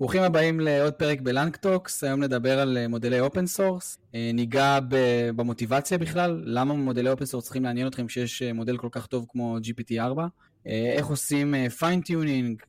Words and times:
ברוכים 0.00 0.22
הבאים 0.22 0.60
לעוד 0.60 0.92
פרק 0.92 1.20
ב 1.20 1.28
LangTalks, 1.28 2.04
היום 2.04 2.22
נדבר 2.22 2.58
על 2.60 2.86
מודלי 2.88 3.20
open 3.20 3.46
source, 3.46 3.98
ניגע 4.14 4.78
במוטיבציה 5.36 5.98
בכלל, 5.98 6.42
למה 6.44 6.74
מודלי 6.74 7.10
open 7.10 7.24
source 7.24 7.44
צריכים 7.44 7.64
לעניין 7.64 7.86
אתכם 7.86 8.06
כשיש 8.06 8.42
מודל 8.42 8.76
כל 8.76 8.88
כך 8.90 9.06
טוב 9.06 9.26
כמו 9.28 9.58
GPT-4, 9.58 10.18
איך 10.66 11.06
עושים 11.06 11.54
fine-tuning, 11.78 12.62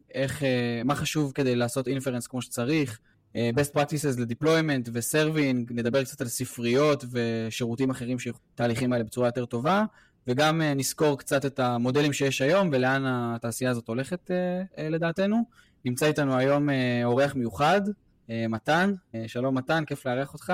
מה 0.86 0.96
חשוב 0.96 1.32
כדי 1.36 1.56
לעשות 1.56 1.88
inference 1.88 2.28
כמו 2.28 2.42
שצריך, 2.42 3.00
best 3.36 3.76
practices 3.76 4.20
ל 4.22 4.28
deployment 4.28 4.90
ו 4.94 5.02
serving, 5.02 5.72
נדבר 5.74 6.04
קצת 6.04 6.22
על 6.22 6.28
ספריות 6.28 7.04
ושירותים 7.12 7.90
אחרים 7.90 8.20
שהתהליכים 8.20 8.94
האלה 8.94 9.04
בצורה 9.04 9.28
יותר 9.28 9.46
טובה, 9.46 9.86
וגם 10.28 10.62
נסקור 10.62 11.18
קצת 11.18 11.46
את 11.46 11.60
המודלים 11.60 12.14
שיש 12.14 12.42
היום 12.42 12.70
ולאן 12.72 13.04
התעשייה 13.06 13.72
הזאת 13.72 13.88
הולכת 13.88 14.32
לדעתנו. 14.78 15.67
נמצא 15.88 16.06
איתנו 16.06 16.38
היום 16.38 16.70
אורח 17.04 17.36
מיוחד, 17.36 17.82
מתן. 18.30 18.94
שלום 19.28 19.58
מתן, 19.58 19.86
כיף 19.86 20.06
לארח 20.06 20.34
אותך. 20.34 20.54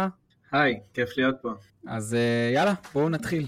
היי, 0.51 0.79
כיף 0.93 1.17
להיות 1.17 1.35
פה. 1.41 1.49
אז 1.87 2.17
יאללה, 2.53 2.73
בואו 2.93 3.09
נתחיל. 3.09 3.47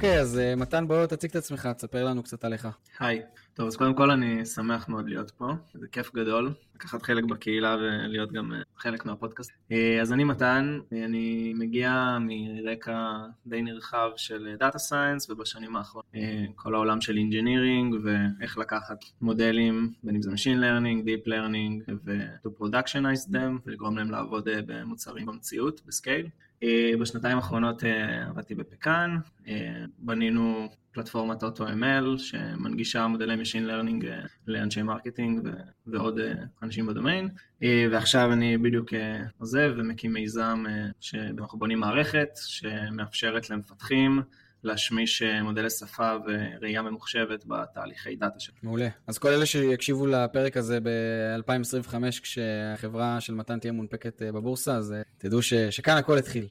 אוקיי, 0.00 0.20
אז 0.20 0.40
מתן, 0.56 0.88
בוא 0.88 1.06
תציג 1.06 1.30
את 1.30 1.36
עצמך, 1.36 1.68
תספר 1.76 2.04
לנו 2.04 2.22
קצת 2.22 2.44
עליך. 2.44 2.68
היי, 2.98 3.22
טוב, 3.54 3.66
אז 3.66 3.76
קודם 3.76 3.94
כל 3.94 4.10
אני 4.10 4.46
שמח 4.46 4.88
מאוד 4.88 5.08
להיות 5.08 5.30
פה, 5.30 5.52
זה 5.74 5.86
כיף 5.92 6.14
גדול, 6.14 6.52
לקחת 6.74 7.02
חלק 7.02 7.24
בקהילה 7.24 7.76
ולהיות 7.76 8.32
גם 8.32 8.52
חלק 8.76 9.06
מהפודקאסט. 9.06 9.50
אז 10.02 10.12
אני 10.12 10.24
מתן, 10.24 10.78
אני 10.92 11.54
מגיע 11.56 12.18
מרקע 12.20 13.16
די 13.46 13.62
נרחב 13.62 14.10
של 14.16 14.56
data 14.58 14.78
science, 14.78 15.30
ובשנים 15.30 15.76
האחרונות 15.76 16.10
כל 16.54 16.74
העולם 16.74 17.00
של 17.00 17.16
engineering, 17.16 17.96
ואיך 18.04 18.58
לקחת 18.58 18.98
מודלים, 19.20 19.92
בין 20.02 20.14
אם 20.14 20.22
זה 20.22 20.30
Machine 20.30 20.60
Learning, 20.60 21.06
Deep 21.06 21.28
Learning, 21.28 21.92
ו-to 22.04 22.48
productionize 22.60 23.32
them, 23.32 23.60
ולגרום 23.66 23.98
להם 23.98 24.10
לעבוד 24.10 24.48
במוצרים 24.66 25.26
במציאות, 25.26 25.80
ב 25.86 25.92
scale. 25.92 26.26
בשנתיים 27.00 27.36
האחרונות 27.36 27.82
עבדתי 28.28 28.54
בפקאן, 28.54 29.16
בנינו 29.98 30.68
פלטפורמת 30.92 31.42
AutoML 31.42 32.18
שמנגישה 32.18 33.06
מודלי 33.06 33.34
Machine 33.34 33.70
Learning 33.70 34.06
לאנשי 34.46 34.82
marketing 34.82 35.48
ועוד 35.86 36.20
אנשים 36.62 36.86
בדומיין. 36.86 37.28
ועכשיו 37.90 38.32
אני 38.32 38.58
בדיוק 38.58 38.88
עוזב 39.38 39.72
ומקים 39.76 40.12
מיזם 40.12 40.64
שאנחנו 41.00 41.58
בונים 41.58 41.80
מערכת 41.80 42.28
שמאפשרת 42.34 43.50
למפתחים 43.50 44.22
להשמיש 44.64 45.22
מודלי 45.22 45.70
שפה 45.70 46.16
וראייה 46.26 46.82
ממוחשבת 46.82 47.44
בתהליכי 47.46 48.16
דאטה 48.16 48.40
שלנו. 48.40 48.58
מעולה. 48.62 48.88
אז 49.06 49.18
כל 49.18 49.28
אלה 49.28 49.46
שיקשיבו 49.46 50.06
לפרק 50.06 50.56
הזה 50.56 50.78
ב-2025 50.80 51.94
כשהחברה 52.22 53.20
של 53.20 53.34
מתן 53.34 53.58
תהיה 53.58 53.72
מונפקת 53.72 54.22
בבורסה, 54.22 54.76
אז 54.76 54.94
תדעו 55.18 55.42
ש- 55.42 55.54
שכאן 55.54 55.96
הכל 55.96 56.18
התחיל. 56.18 56.46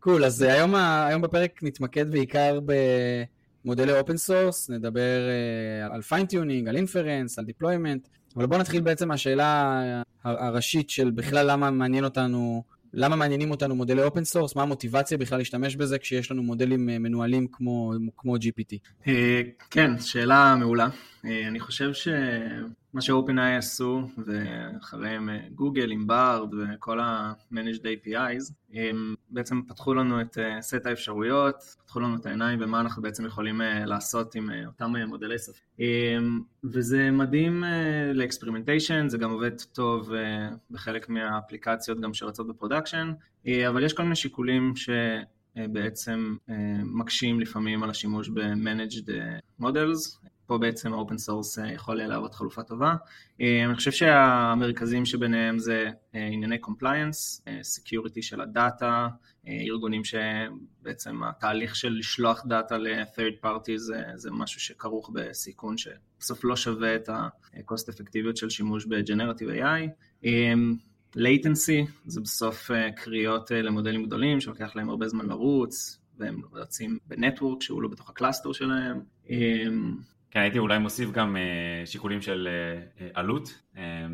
קול, 0.00 0.22
cool, 0.22 0.26
אז 0.26 0.42
היום, 0.42 0.74
היום 0.74 1.22
בפרק 1.22 1.62
נתמקד 1.62 2.10
בעיקר 2.10 2.58
במודלי 3.64 3.98
open 3.98 4.16
source, 4.16 4.70
נדבר 4.70 5.20
על 5.90 6.02
fine-tuning, 6.02 6.68
על 6.68 6.76
inference, 6.76 7.38
על 7.38 7.44
deployment, 7.44 8.08
אבל 8.36 8.46
בואו 8.46 8.60
נתחיל 8.60 8.80
בעצם 8.80 9.08
מהשאלה 9.08 9.82
הראשית 10.24 10.90
של 10.90 11.10
בכלל 11.10 11.50
למה 11.50 11.70
מעניין 11.70 12.04
אותנו 12.04 12.62
למה 12.92 13.16
מעניינים 13.16 13.50
אותנו 13.50 13.74
מודלי 13.74 14.02
open 14.02 14.24
source? 14.24 14.56
מה 14.56 14.62
המוטיבציה 14.62 15.18
בכלל 15.18 15.38
להשתמש 15.38 15.76
בזה 15.76 15.98
כשיש 15.98 16.30
לנו 16.30 16.42
מודלים 16.42 16.86
מנוהלים 16.86 17.46
כמו, 17.52 17.92
כמו 18.16 18.36
GPT? 18.36 18.76
כן, 19.70 19.98
שאלה 20.00 20.56
מעולה. 20.58 20.88
אני 21.24 21.60
חושב 21.60 21.92
שמה 21.92 23.00
ש-OpenAI 23.00 23.58
עשו, 23.58 24.08
ואחריהם 24.26 25.28
גוגל 25.54 25.90
עם 25.90 26.06
בארד 26.06 26.54
וכל 26.54 27.00
ה-Managed 27.00 27.82
APIs, 27.82 28.52
הם 28.74 29.14
בעצם 29.30 29.62
פתחו 29.68 29.94
לנו 29.94 30.20
את 30.20 30.38
סט 30.60 30.86
האפשרויות, 30.86 31.54
פתחו 31.84 32.00
לנו 32.00 32.16
את 32.16 32.26
העיניים 32.26 32.58
במה 32.58 32.80
אנחנו 32.80 33.02
בעצם 33.02 33.26
יכולים 33.26 33.60
לעשות 33.86 34.34
עם 34.34 34.50
אותם 34.66 34.92
מודלי 35.08 35.38
שפה. 35.38 35.67
וזה 36.64 37.10
מדהים 37.10 37.64
ל 38.14 38.19
experimentation, 38.19 39.08
זה 39.08 39.18
גם 39.18 39.30
עובד 39.30 39.60
טוב 39.72 40.12
בחלק 40.70 41.08
מהאפליקציות 41.08 42.00
גם 42.00 42.14
שרצות 42.14 42.48
ב 42.48 42.53
production, 42.53 43.12
אבל 43.68 43.84
יש 43.84 43.92
כל 43.92 44.02
מיני 44.02 44.16
שיקולים 44.16 44.76
ש... 44.76 44.90
בעצם 45.56 46.36
מקשים 46.84 47.40
לפעמים 47.40 47.82
על 47.82 47.90
השימוש 47.90 48.28
ב-Managed 48.28 49.10
Models, 49.62 50.28
פה 50.46 50.58
בעצם 50.58 50.94
ה-open 50.94 51.28
source 51.28 51.66
יכול 51.74 51.96
להוות 51.96 52.34
חלופה 52.34 52.62
טובה. 52.62 52.94
אני 53.40 53.74
חושב 53.74 53.90
שהמרכזים 53.90 55.04
שביניהם 55.04 55.58
זה 55.58 55.90
ענייני 56.12 56.58
compliance, 56.62 57.42
security 57.46 58.22
של 58.22 58.40
הדאטה, 58.40 59.08
ארגונים 59.48 60.02
שבעצם 60.04 61.22
התהליך 61.22 61.76
של 61.76 61.92
לשלוח 61.92 62.46
דאטה 62.46 62.78
ל-third 62.78 63.44
party 63.46 63.76
זה, 63.76 64.02
זה 64.14 64.30
משהו 64.30 64.60
שכרוך 64.60 65.10
בסיכון 65.14 65.76
שבסוף 65.78 66.44
לא 66.44 66.56
שווה 66.56 66.96
את 66.96 67.08
ה-cost 67.08 67.92
effectivity 67.92 68.36
של 68.36 68.50
שימוש 68.50 68.86
ב-generative 68.86 69.62
AI. 69.62 69.88
Latency 71.16 71.90
זה 72.04 72.20
בסוף 72.20 72.70
קריאות 72.96 73.50
למודלים 73.50 74.04
גדולים 74.04 74.40
שלוקח 74.40 74.76
להם 74.76 74.90
הרבה 74.90 75.08
זמן 75.08 75.26
לרוץ 75.26 76.00
והם 76.18 76.40
רצים 76.52 76.98
ב 77.06 77.13
network 77.13 77.62
שהוא 77.62 77.82
לא 77.82 77.88
בתוך 77.88 78.10
ה 78.10 78.15
cluster 78.15 78.52
שלהם. 78.52 79.00
כן, 80.30 80.40
הייתי 80.40 80.58
אולי 80.58 80.78
מוסיף 80.78 81.10
גם 81.10 81.36
שיקולים 81.84 82.22
של 82.22 82.48
עלות, 83.14 83.62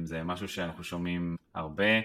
זה 0.05 0.23
משהו 0.23 0.49
שאנחנו 0.49 0.85
שומעים 0.85 1.37
הרבה, 1.55 2.01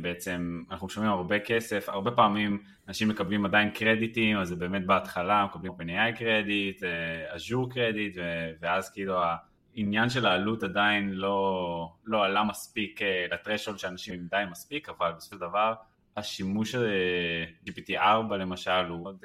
בעצם 0.00 0.62
אנחנו 0.70 0.88
שומעים 0.88 1.12
הרבה 1.12 1.38
כסף, 1.38 1.88
הרבה 1.88 2.10
פעמים 2.10 2.58
אנשים 2.88 3.08
מקבלים 3.08 3.44
עדיין 3.44 3.70
קרדיטים, 3.70 4.36
אז 4.36 4.48
זה 4.48 4.56
באמת 4.56 4.86
בהתחלה 4.86 5.44
מקבלים 5.44 5.72
OpenAI 5.72 6.18
קרדיט, 6.18 6.82
אג'ור 7.28 7.70
קרדיט, 7.70 8.16
ואז 8.60 8.90
כאילו 8.90 9.14
העניין 9.76 10.10
של 10.10 10.26
העלות 10.26 10.62
עדיין 10.62 11.10
לא, 11.12 11.92
לא 12.04 12.24
עלה 12.24 12.44
מספיק 12.44 13.00
לטרשול 13.30 13.78
שאנשים 13.78 14.26
די 14.30 14.42
מספיק, 14.50 14.88
אבל 14.88 15.12
בסופו 15.16 15.36
של 15.36 15.40
דבר 15.40 15.74
השימוש 16.16 16.72
של 16.72 16.90
GPT-4 17.68 18.34
למשל 18.34 18.86
הוא 18.88 19.02
מאוד 19.02 19.24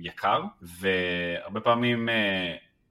יקר, 0.00 0.42
והרבה 0.62 1.60
פעמים 1.60 2.08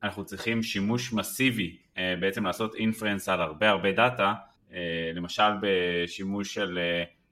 אנחנו 0.03 0.25
צריכים 0.25 0.63
שימוש 0.63 1.13
מסיבי 1.13 1.77
בעצם 2.19 2.45
לעשות 2.45 2.75
inference 2.75 3.29
על 3.29 3.41
הרבה 3.41 3.69
הרבה 3.69 3.91
דאטה, 3.91 4.33
למשל 5.13 5.51
בשימוש 5.61 6.53
של 6.53 6.79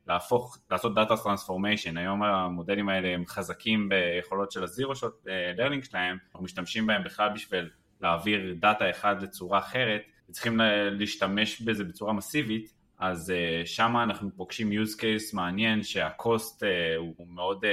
להפוך, 0.08 0.58
לעשות 0.72 0.96
data 0.96 1.18
transformation, 1.18 1.98
היום 1.98 2.24
המודלים 2.24 2.90
האלה 2.90 3.08
הם 3.08 3.26
חזקים 3.26 3.90
ביכולות 3.90 4.52
של 4.52 4.64
ה 4.64 4.96
zero-shot 4.96 5.28
learning 5.58 5.84
שלהם, 5.84 6.18
אנחנו 6.32 6.46
משתמשים 6.46 6.88
בהם 6.88 7.04
בכלל 7.04 7.30
בשביל 7.34 7.70
להעביר 8.02 8.56
דאטה 8.60 8.90
אחד 8.90 9.22
לצורה 9.22 9.60
אחרת, 9.60 10.02
וצריכים 10.30 10.60
להשתמש 10.92 11.62
בזה 11.62 11.84
בצורה 11.84 12.14
מסיבית, 12.14 12.74
אז 13.00 13.34
שם 13.66 13.96
אנחנו 14.04 14.30
פוגשים 14.36 14.72
use 14.72 15.00
case 15.00 15.30
מעניין 15.34 15.84
שה 15.84 16.18
cost 16.18 16.64
הוא 16.98 17.28
מאוד 17.30 17.66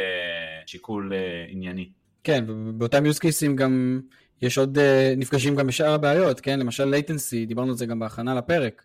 שיקול 0.67 1.13
ענייני. 1.49 1.89
כן, 2.25 2.45
באותם 2.79 3.05
use 3.05 3.19
cases 3.19 3.55
גם 3.55 4.01
יש 4.43 4.59
עוד 4.59 4.79
נפגשים 5.17 5.57
גם 5.57 5.67
בשאר 5.67 5.95
הבעיות, 5.95 6.41
כן? 6.41 6.59
למשל 6.61 6.95
latency, 6.95 7.47
דיברנו 7.47 7.71
על 7.71 7.77
זה 7.77 7.87
גם 7.87 7.99
בהכנה 7.99 8.35
לפרק. 8.35 8.83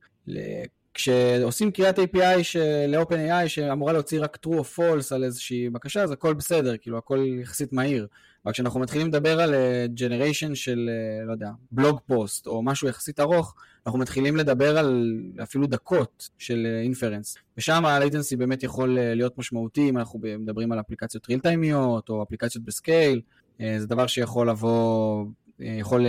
כשעושים 0.93 1.71
קריאת 1.71 1.99
API 1.99 2.59
ל-OpenAI 2.87 3.47
שאמורה 3.47 3.93
להוציא 3.93 4.21
רק 4.21 4.37
true 4.45 4.49
או 4.49 4.61
false 4.61 5.15
על 5.15 5.23
איזושהי 5.23 5.69
בקשה, 5.69 6.03
אז 6.03 6.11
הכל 6.11 6.33
בסדר, 6.33 6.77
כאילו 6.77 6.97
הכל 6.97 7.25
יחסית 7.41 7.73
מהיר. 7.73 8.07
אבל 8.49 8.53
כשאנחנו 8.53 8.79
מתחילים 8.79 9.07
לדבר 9.07 9.41
על 9.41 9.53
generation 9.95 10.55
של, 10.55 10.89
לא 11.27 11.31
יודע, 11.31 11.49
בלוג 11.71 11.99
פוסט 12.07 12.47
או 12.47 12.63
משהו 12.63 12.87
יחסית 12.87 13.19
ארוך, 13.19 13.55
אנחנו 13.85 13.99
מתחילים 13.99 14.35
לדבר 14.35 14.77
על 14.77 15.15
אפילו 15.43 15.67
דקות 15.67 16.29
של 16.37 16.79
אינפרנס. 16.83 17.37
ושם 17.57 17.85
ה-latency 17.85 18.37
באמת 18.37 18.63
יכול 18.63 18.97
להיות 18.99 19.37
משמעותי 19.37 19.89
אם 19.89 19.97
אנחנו 19.97 20.19
מדברים 20.39 20.71
על 20.71 20.79
אפליקציות 20.79 21.25
real 21.25 21.39
timeיות 21.43 22.09
או 22.09 22.23
אפליקציות 22.23 22.65
בסקייל. 22.65 23.21
זה 23.59 23.87
דבר 23.87 24.07
שיכול 24.07 24.49
לבוא, 24.49 25.25
יכול 25.59 26.05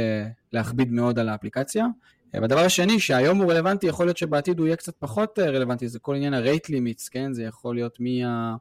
להכביד 0.52 0.92
מאוד 0.92 1.18
על 1.18 1.28
האפליקציה. 1.28 1.86
והדבר 2.34 2.60
השני, 2.60 3.00
שהיום 3.00 3.38
הוא 3.38 3.52
רלוונטי, 3.52 3.86
יכול 3.86 4.06
להיות 4.06 4.16
שבעתיד 4.16 4.58
הוא 4.58 4.66
יהיה 4.66 4.76
קצת 4.76 4.94
פחות 4.98 5.38
רלוונטי, 5.38 5.88
זה 5.88 5.98
כל 5.98 6.14
עניין 6.14 6.34
ה-rate 6.34 6.68
limits, 6.68 7.08
כן? 7.10 7.32
זה 7.32 7.42
יכול 7.42 7.74
להיות 7.74 8.00
מי 8.00 8.24
ה... 8.24 8.54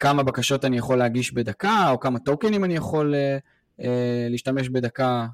כמה 0.00 0.22
בקשות 0.22 0.64
אני 0.64 0.78
יכול 0.78 0.98
להגיש 0.98 1.32
בדקה, 1.32 1.90
או 1.90 2.00
כמה 2.00 2.18
טוקנים 2.18 2.64
אני 2.64 2.76
יכול 2.76 3.14
להשתמש 4.30 4.68
בדקה 4.68 5.26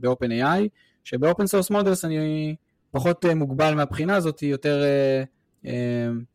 ב-OpenAI, 0.00 0.68
שב-Open 1.04 1.44
Source 1.44 1.70
Models 1.70 2.04
אני 2.04 2.56
פחות 2.90 3.24
מוגבל 3.24 3.74
מהבחינה 3.74 4.16
הזאת, 4.16 4.42
יותר, 4.42 4.82
זה 5.62 5.70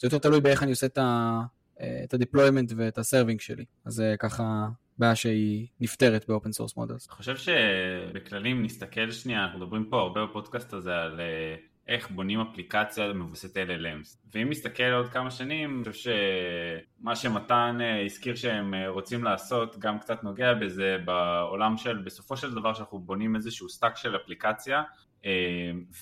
יותר 0.04 0.18
תלוי 0.18 0.42
באיך 0.42 0.64
אני 0.64 0.72
עושה 0.72 0.86
את 0.86 0.98
ה-deployment 2.14 2.74
ואת 2.76 2.98
ה-serving 2.98 3.40
שלי. 3.40 3.66
אז 3.86 4.04
ככה 4.20 4.68
בעיה 5.00 5.16
שהיא 5.16 5.68
נפתרת 5.80 6.26
ב 6.28 6.33
open 6.33 6.52
source 6.52 6.78
models. 6.78 7.08
אני 7.08 7.16
חושב 7.16 7.38
שבכללי 7.38 8.52
אם 8.52 8.64
נסתכל 8.64 9.12
שנייה, 9.12 9.44
אנחנו 9.44 9.60
מדברים 9.60 9.86
פה 9.90 10.00
הרבה 10.00 10.26
בפודקאסט 10.26 10.74
הזה 10.74 10.96
על 10.96 11.20
אה, 11.20 11.56
איך 11.88 12.12
בונים 12.12 12.40
אפליקציה 12.42 13.14
מבוססת 13.14 13.58
LLMs. 13.58 14.18
ואם 14.34 14.50
נסתכל 14.50 14.84
עוד 14.84 15.10
כמה 15.10 15.32
שנים, 15.32 15.84
אני 15.86 15.94
חושב 15.94 16.12
שמה 17.02 17.16
שמתן 17.16 17.78
אה, 17.82 18.06
הזכיר 18.06 18.36
שהם 18.36 18.74
אה, 18.74 18.90
רוצים 18.90 19.24
לעשות 19.24 19.80
גם 19.80 20.00
קצת 20.00 20.24
נוגע 20.24 20.54
בזה 20.54 20.98
בעולם 21.06 21.78
של 21.78 21.98
בסופו 21.98 22.38
של 22.38 22.54
דבר 22.54 22.74
שאנחנו 22.74 23.00
בונים 23.00 23.36
איזשהו 23.36 23.70
stack 23.70 23.98
של 23.98 24.16
אפליקציה 24.16 24.84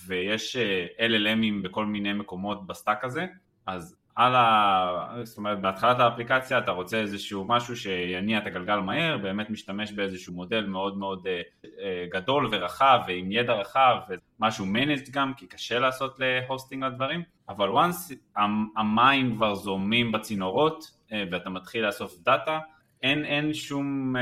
ויש 0.08 0.58
LLM 0.98 1.38
ים 1.38 1.64
בכל 1.64 1.86
מיני 1.86 2.14
מקומות 2.14 2.68
ב 2.68 2.74
stack 2.74 3.04
הזה, 3.04 3.26
אז 3.66 3.96
על 4.16 4.36
ה... 4.36 5.22
זאת 5.24 5.38
אומרת 5.38 5.62
בהתחלת 5.62 6.00
האפליקציה 6.00 6.58
אתה 6.58 6.72
רוצה 6.72 6.98
איזשהו 6.98 7.46
משהו 7.48 7.76
שיניע 7.78 8.38
את 8.38 8.48
הגלגל 8.48 8.80
מהר, 8.80 9.18
באמת 9.18 9.50
משתמש 9.50 9.92
באיזשהו 9.92 10.34
מודל 10.34 10.66
מאוד 10.66 10.98
מאוד 10.98 11.28
uh, 11.28 11.66
uh, 11.66 11.68
גדול 12.12 12.50
ורחב 12.52 13.00
ועם 13.08 13.32
ידע 13.32 13.54
רחב 13.54 13.96
ומשהו 14.40 14.66
managed 14.66 15.10
גם 15.12 15.34
כי 15.34 15.48
קשה 15.48 15.80
לעשות 15.80 16.20
ל 16.20 16.28
hosting 16.28 16.84
לדברים, 16.84 17.24
אבל 17.50 17.70
once 17.70 18.14
המים 18.78 19.36
כבר 19.36 19.56
זורמים 19.56 20.12
בצינורות 20.12 20.84
uh, 20.84 21.14
ואתה 21.32 21.50
מתחיל 21.50 21.86
לאסוף 21.86 22.16
דאטה 22.22 22.60
אין, 23.04 23.26
אין 23.26 23.54
שום 23.54 24.16
uh, 24.16 24.20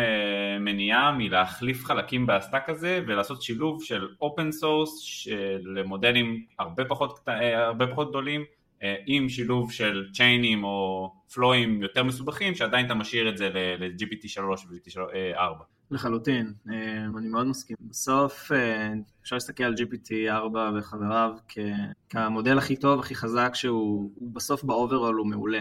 מניעה 0.59 1.11
מלהחליף 1.11 1.85
חלקים 1.85 2.25
ב 2.25 2.33
stack 2.33 2.69
הזה 2.69 2.99
ולעשות 3.07 3.41
שילוב 3.41 3.83
של 3.83 4.07
open 4.21 4.51
source 4.51 5.27
למודלים 5.63 6.45
הרבה 6.59 6.85
פחות, 6.85 7.19
uh, 7.29 7.31
הרבה 7.55 7.87
פחות 7.87 8.09
גדולים 8.09 8.41
אה, 8.41 8.62
עם 9.05 9.29
שילוב 9.29 9.71
של 9.71 10.09
צ'יינים 10.13 10.63
או 10.63 11.09
פלואים 11.33 11.81
יותר 11.81 12.03
מסובכים 12.03 12.55
שעדיין 12.55 12.85
אתה 12.85 12.93
משאיר 12.93 13.29
את 13.29 13.37
זה 13.37 13.49
ל-GPT 13.79 14.27
3 14.27 14.65
ו-GPT 14.65 14.99
4. 15.35 15.63
לחלוטין, 15.91 16.53
אה, 16.69 17.05
אני 17.17 17.27
מאוד 17.27 17.47
מסכים. 17.47 17.77
בסוף 17.81 18.51
אה, 18.51 18.93
אפשר 19.21 19.35
להסתכל 19.35 19.63
על 19.63 19.73
GPT 19.73 20.11
4 20.29 20.71
וחבריו 20.77 21.31
כמודל 22.09 22.57
הכי 22.57 22.75
טוב, 22.75 22.99
הכי 22.99 23.15
חזק, 23.15 23.51
שהוא 23.53 24.11
בסוף 24.33 24.63
ב 24.63 24.70
overall 24.70 25.15
הוא 25.15 25.27
מעולה. 25.27 25.59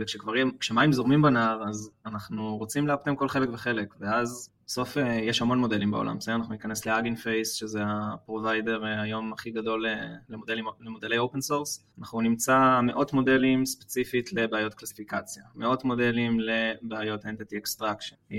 וכשמים 0.00 0.92
זורמים 0.92 1.22
בנהר, 1.22 1.62
אז 1.68 1.90
אנחנו 2.06 2.56
רוצים 2.56 2.86
לאפטם 2.86 3.16
כל 3.16 3.28
חלק 3.28 3.48
וחלק, 3.52 3.94
ואז 4.00 4.50
בסוף 4.66 4.98
אה, 4.98 5.14
יש 5.14 5.42
המון 5.42 5.58
מודלים 5.58 5.90
בעולם, 5.90 6.18
בסדר? 6.18 6.34
אנחנו 6.34 6.52
ניכנס 6.52 6.86
ל 6.86 6.90
Hugging 6.90 7.16
Face, 7.16 7.52
שזה 7.52 7.80
ה 7.86 7.97
provider 7.97 8.84
אה, 8.84 9.02
היום 9.02 9.32
הכי 9.32 9.50
גדול 9.50 9.86
אה, 9.86 10.14
למודלים, 10.28 10.64
למודלי 10.80 11.18
open 11.18 11.40
source. 11.40 11.86
אנחנו 11.98 12.20
נמצא 12.20 12.80
מאות 12.82 13.12
מודלים 13.12 13.66
ספציפית 13.66 14.32
לבעיות 14.32 14.74
קלסיפיקציה, 14.74 15.42
מאות 15.54 15.84
מודלים 15.84 16.38
לבעיות 16.40 17.24
entity 17.24 17.56
extraction, 17.62 18.34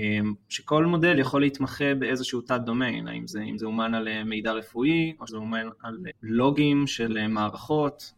שכל 0.48 0.86
מודל 0.86 1.18
יכול 1.18 1.40
להתמחה 1.40 1.94
באיזשהו 1.94 2.40
תת 2.40 2.60
דומיין, 2.64 3.08
האם 3.08 3.26
זה, 3.26 3.40
זה 3.56 3.66
אומן 3.66 3.94
על 3.94 4.24
מידע 4.24 4.52
רפואי, 4.52 5.16
או 5.20 5.26
שזה 5.26 5.36
אומן 5.36 5.68
על 5.82 5.98
לוגים 6.22 6.86
של 6.86 7.26
מערכות 7.28 8.12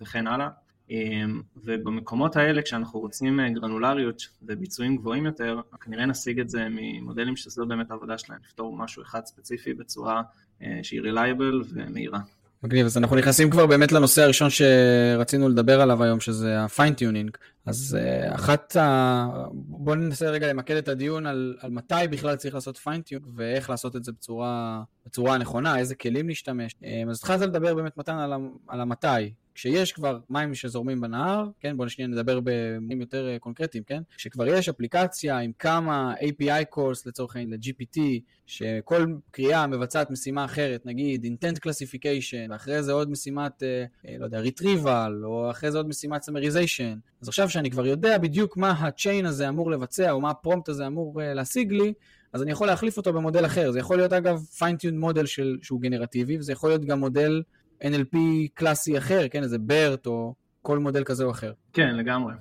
וכן 0.00 0.26
הלאה. 0.26 0.48
אמ, 0.90 1.42
ובמקומות 1.56 2.36
האלה 2.36 2.62
כשאנחנו 2.62 3.00
רוצים 3.00 3.40
אה, 3.40 3.50
גרנולריות 3.50 4.22
וביצועים 4.42 4.96
גבוהים 4.96 5.26
יותר, 5.26 5.60
כנראה 5.80 6.06
נשיג 6.06 6.40
את 6.40 6.50
זה 6.50 6.66
ממודלים 6.70 7.36
שזו 7.36 7.66
באמת 7.66 7.90
העבודה 7.90 8.18
שלהם, 8.18 8.38
לפתור 8.44 8.76
משהו 8.76 9.02
אחד 9.02 9.24
ספציפי 9.24 9.74
בצורה 9.74 10.22
אה, 10.62 10.78
שהיא 10.82 11.00
reliable 11.00 11.62
ומהירה. 11.74 12.18
מגניב, 12.62 12.86
אז 12.86 12.98
אנחנו 12.98 13.16
נכנסים 13.16 13.50
כבר 13.50 13.66
באמת 13.66 13.92
לנושא 13.92 14.22
הראשון 14.22 14.48
שרצינו 14.50 15.48
לדבר 15.48 15.80
עליו 15.80 16.02
היום, 16.02 16.20
שזה 16.20 16.64
ה 16.64 16.69
fine-tuning. 16.69 17.36
אז 17.66 17.98
אה, 18.00 18.34
אחת 18.34 18.76
ה... 18.76 19.26
בואו 19.52 19.94
ננסה 19.94 20.30
רגע 20.30 20.48
למקד 20.48 20.76
את 20.76 20.88
הדיון 20.88 21.26
על, 21.26 21.56
על 21.60 21.70
מתי 21.70 21.94
בכלל 22.10 22.36
צריך 22.36 22.54
לעשות 22.54 22.76
fine-tuning 22.76 23.32
ואיך 23.36 23.70
לעשות 23.70 23.96
את 23.96 24.04
זה 24.04 24.12
בצורה, 24.12 24.82
בצורה 25.06 25.34
הנכונה, 25.34 25.78
איזה 25.78 25.94
כלים 25.94 26.28
להשתמש. 26.28 26.74
אז 27.10 27.16
התחלת 27.18 27.40
לדבר 27.40 27.74
באמת 27.74 27.96
מתן 27.96 28.18
על, 28.18 28.32
על 28.68 28.80
המתי. 28.80 29.32
כשיש 29.54 29.92
כבר 29.92 30.18
מים 30.30 30.54
שזורמים 30.54 31.00
בנהר, 31.00 31.44
כן, 31.60 31.76
בואו 31.76 31.86
שנייה 31.86 32.08
נדבר 32.08 32.40
במילים 32.44 33.00
יותר 33.00 33.28
אה, 33.28 33.38
קונקרטיים, 33.38 33.84
כן, 33.84 34.02
כשכבר 34.16 34.46
יש 34.46 34.68
אפליקציה 34.68 35.38
עם 35.38 35.52
כמה 35.58 36.14
API 36.14 36.74
calls 36.74 37.02
לצורך 37.06 37.36
העניין 37.36 37.60
ל-GPT, 37.60 38.00
שכל 38.46 39.06
קריאה 39.30 39.66
מבצעת 39.66 40.10
משימה 40.10 40.44
אחרת, 40.44 40.86
נגיד 40.86 41.24
intent 41.24 41.56
classification, 41.56 42.50
ואחרי 42.50 42.82
זה 42.82 42.92
עוד 42.92 43.10
משימת, 43.10 43.62
אה, 43.62 43.84
אה, 44.08 44.16
לא 44.18 44.24
יודע, 44.24 44.42
retrieval, 44.42 45.24
או 45.24 45.50
אחרי 45.50 45.70
זה 45.70 45.78
עוד 45.78 45.88
משימת 45.88 46.24
summarization, 46.24 46.96
אז 47.22 47.28
עכשיו 47.28 47.50
שאני 47.50 47.70
כבר 47.70 47.86
יודע 47.86 48.18
בדיוק 48.18 48.56
מה 48.56 48.70
ה-chain 48.70 49.26
הזה 49.26 49.48
אמור 49.48 49.70
לבצע, 49.70 50.10
או 50.10 50.20
מה 50.20 50.30
הפרומפט 50.30 50.68
הזה 50.68 50.86
אמור 50.86 51.20
להשיג 51.22 51.72
לי, 51.72 51.92
אז 52.32 52.42
אני 52.42 52.50
יכול 52.50 52.66
להחליף 52.66 52.96
אותו 52.96 53.12
במודל 53.12 53.46
אחר. 53.46 53.72
זה 53.72 53.78
יכול 53.78 53.96
להיות 53.96 54.12
אגב 54.12 54.46
fine-tuned 54.58 54.94
מודל 54.94 55.26
שהוא 55.62 55.80
גנרטיבי, 55.80 56.38
וזה 56.38 56.52
יכול 56.52 56.70
להיות 56.70 56.84
גם 56.84 57.00
מודל 57.00 57.42
NLP 57.82 58.16
קלאסי 58.54 58.98
אחר, 58.98 59.28
כן, 59.30 59.42
איזה 59.42 59.56
BERT 59.56 60.06
או 60.06 60.34
כל 60.62 60.78
מודל 60.78 61.04
כזה 61.04 61.24
או 61.24 61.30
אחר. 61.30 61.52
כן, 61.72 61.96
לגמרי. 61.96 62.34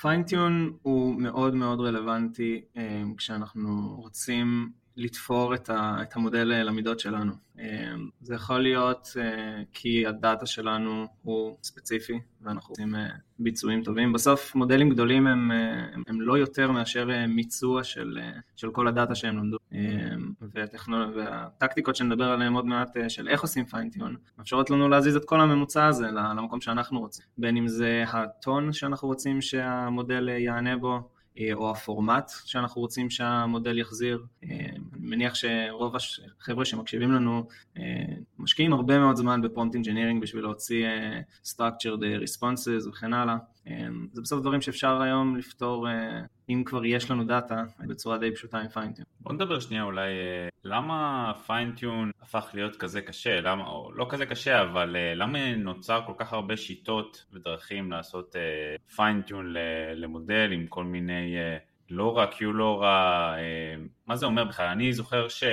פיינטיון 0.00 0.52
אמ, 0.62 0.72
הוא 0.82 1.20
מאוד 1.20 1.54
מאוד 1.54 1.80
רלוונטי 1.80 2.60
אמ, 2.76 3.14
כשאנחנו 3.16 3.94
רוצים 3.98 4.70
לתפור 4.96 5.54
את, 5.54 5.70
המודל 6.14 6.44
למידות 6.44 7.00
שלנו. 7.00 7.32
אמ, 7.58 8.08
זה 8.20 8.34
יכול 8.34 8.58
להיות 8.58 9.08
אה, 9.20 9.62
כי 9.72 10.06
הדאטה 10.06 10.46
שלנו 10.46 11.06
הוא 11.22 11.56
ספציפי 11.62 12.20
ואנחנו 12.42 12.74
אה, 12.94 13.06
ביצועים 13.38 13.82
טובים. 13.82 14.12
בסוף 14.12 14.54
מודלים 14.54 14.90
גדולים 14.90 15.26
הם, 15.26 15.52
אה, 15.52 15.86
הם 16.06 16.20
לא 16.20 16.38
יותר 16.38 16.70
מאשר 16.70 17.08
מיצוע 17.28 17.84
של, 17.84 18.18
של 18.56 18.70
כל 18.70 18.88
הדאטה 18.88 19.14
שהם 19.14 19.36
למדו. 19.36 19.56
והטכנול... 20.40 21.14
והטקטיקות 21.16 21.96
שנדבר 21.96 22.24
עליהן 22.24 22.52
עוד 22.52 22.66
מעט 22.66 22.96
של 23.08 23.28
איך 23.28 23.42
עושים 23.42 23.64
fine-tune, 23.64 24.16
מאפשרות 24.38 24.70
לנו 24.70 24.88
להזיז 24.88 25.16
את 25.16 25.24
כל 25.24 25.40
הממוצע 25.40 25.86
הזה 25.86 26.06
למקום 26.10 26.60
שאנחנו 26.60 27.00
רוצים. 27.00 27.24
בין 27.38 27.56
אם 27.56 27.68
זה 27.68 28.04
הטון 28.08 28.72
שאנחנו 28.72 29.08
רוצים 29.08 29.40
שהמודל 29.40 30.28
יענה 30.28 30.76
בו, 30.76 30.94
אה, 30.94 31.21
או 31.54 31.70
הפורמט 31.70 32.30
שאנחנו 32.44 32.80
רוצים 32.80 33.10
שהמודל 33.10 33.78
יחזיר. 33.78 34.24
אה, 34.44 34.48
אני 34.94 35.06
מניח 35.06 35.34
שרוב 35.34 35.96
החבר'ה 36.40 36.64
שמקשיבים 36.64 37.12
לנו 37.12 37.46
אה, 37.78 37.82
משקיעים 38.38 38.72
הרבה 38.72 38.98
מאוד 38.98 39.16
זמן 39.16 39.42
ב 39.42 39.47
prompt 39.47 39.74
engineering 39.74 40.22
בשביל 40.22 40.42
להוציא 40.42 40.86
structured 41.44 42.02
responses 42.24 42.88
וכן 42.88 43.12
הלאה. 43.12 43.36
זה 44.12 44.22
בסוף 44.22 44.40
דברים 44.40 44.60
שאפשר 44.60 45.02
היום 45.02 45.36
לפתור 45.36 45.86
אם 46.52 46.62
כבר 46.66 46.84
יש 46.84 47.10
לנו 47.10 47.24
דאטה 47.24 47.62
בצורה 47.88 48.18
די 48.18 48.34
פשוטה 48.34 48.58
עם 48.58 48.68
fine-tune. 48.68 49.06
בוא 49.20 49.32
נדבר 49.32 49.60
שנייה 49.60 49.82
אולי 49.82 50.10
למה 50.64 51.32
fine-tune 51.46 52.10
הפך 52.22 52.50
להיות 52.54 52.76
כזה 52.76 53.00
קשה, 53.00 53.40
למה, 53.40 53.66
או 53.66 53.92
לא 53.94 54.06
כזה 54.08 54.26
קשה 54.26 54.62
אבל 54.62 54.96
למה 55.14 55.56
נוצר 55.56 56.00
כל 56.06 56.12
כך 56.16 56.32
הרבה 56.32 56.56
שיטות 56.56 57.24
ודרכים 57.32 57.92
לעשות 57.92 58.36
fine-tune 58.96 59.54
למודל 59.94 60.52
עם 60.52 60.66
כל 60.66 60.84
מיני 60.84 61.36
לא 61.90 62.16
רע, 62.16 62.26
Q 62.32 62.44
לא 62.44 62.82
רע, 62.82 63.34
מה 64.06 64.16
זה 64.16 64.26
אומר 64.26 64.44
בכלל? 64.44 64.66
אני 64.66 64.92
זוכר 64.92 65.28
ש... 65.28 65.44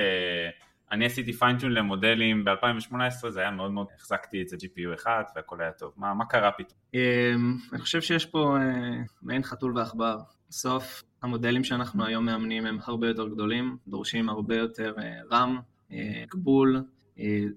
אני 0.92 1.06
עשיתי 1.06 1.32
fine-tune 1.32 1.72
למודלים 1.72 2.44
ב-2018, 2.44 3.28
זה 3.28 3.40
היה 3.40 3.50
מאוד 3.50 3.70
מאוד, 3.70 3.86
החזקתי 3.96 4.42
את 4.42 4.48
זה 4.48 4.56
GPU 4.56 4.94
אחד 4.94 5.22
והכל 5.36 5.60
היה 5.60 5.72
טוב. 5.72 5.92
מה, 5.96 6.14
מה 6.14 6.24
קרה 6.24 6.50
פתאום? 6.52 6.78
אמ, 6.94 7.56
אני 7.72 7.80
חושב 7.80 8.00
שיש 8.00 8.26
פה 8.26 8.56
אה, 8.56 9.02
מעין 9.22 9.42
חתול 9.42 9.78
ועכבר. 9.78 10.16
בסוף 10.50 11.02
המודלים 11.22 11.64
שאנחנו 11.64 12.04
היום 12.04 12.26
מאמנים 12.26 12.66
הם 12.66 12.78
הרבה 12.84 13.08
יותר 13.08 13.28
גדולים, 13.28 13.76
דורשים 13.88 14.28
הרבה 14.28 14.56
יותר 14.56 14.94
אה, 14.98 15.20
RAM, 15.30 15.50
אה, 15.92 16.24
גבול, 16.30 16.82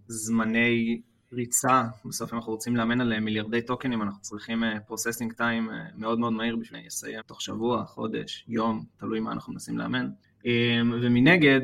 זמני 0.08 1.02
ריצה, 1.34 1.84
בסוף 2.06 2.34
אם 2.34 2.38
אנחנו 2.38 2.52
רוצים 2.52 2.76
לאמן 2.76 3.02
על 3.02 3.20
מיליארדי 3.20 3.62
טוקנים 3.62 4.02
אנחנו 4.02 4.22
צריכים 4.22 4.64
processing 4.88 5.34
time 5.34 5.70
מאוד 5.96 6.20
מאוד 6.20 6.34
מהיר 6.34 6.56
בשביל 6.56 6.86
לסיים 6.86 7.22
תוך 7.26 7.42
שבוע, 7.42 7.86
חודש, 7.86 8.46
יום, 8.48 8.86
תלוי 8.98 9.20
מה 9.20 9.32
אנחנו 9.32 9.54
מנסים 9.54 9.78
לאמן. 9.78 10.10
אמ, 10.46 10.94
ומנגד, 11.02 11.62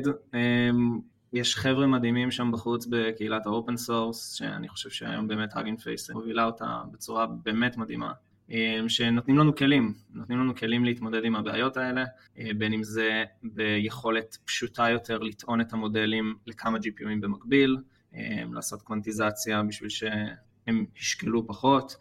יש 1.32 1.56
חבר'ה 1.56 1.86
מדהימים 1.86 2.30
שם 2.30 2.50
בחוץ 2.52 2.86
בקהילת 2.90 3.46
ה 3.46 3.52
open 3.52 3.76
source, 3.76 4.32
שאני 4.32 4.68
חושב 4.68 4.90
שהיום 4.90 5.28
באמת 5.28 5.56
Hugging 5.56 5.76
Face 5.76 6.10
מובילה 6.10 6.44
אותה 6.44 6.82
בצורה 6.92 7.26
באמת 7.26 7.76
מדהימה, 7.76 8.06
אה, 8.06 8.12
שנותנים 8.88 9.38
לנו 9.38 9.54
כלים, 9.54 9.94
נותנים 10.14 10.38
לנו 10.38 10.54
כלים 10.54 10.84
להתמודד 10.84 11.24
עם 11.24 11.36
הבעיות 11.36 11.76
האלה, 11.76 12.04
אה, 12.38 12.50
בין 12.58 12.72
אם 12.72 12.82
זה 12.82 13.24
ביכולת 13.42 14.38
פשוטה 14.44 14.90
יותר 14.90 15.18
לטעון 15.18 15.60
את 15.60 15.72
המודלים 15.72 16.34
לכמה 16.46 16.78
GPUים 16.78 17.20
במקביל, 17.20 17.76
אה, 18.14 18.42
לעשות 18.52 18.82
קוונטיזציה 18.82 19.62
בשביל 19.62 19.88
שהם 19.88 20.84
ישקלו 20.96 21.46
פחות, 21.46 21.96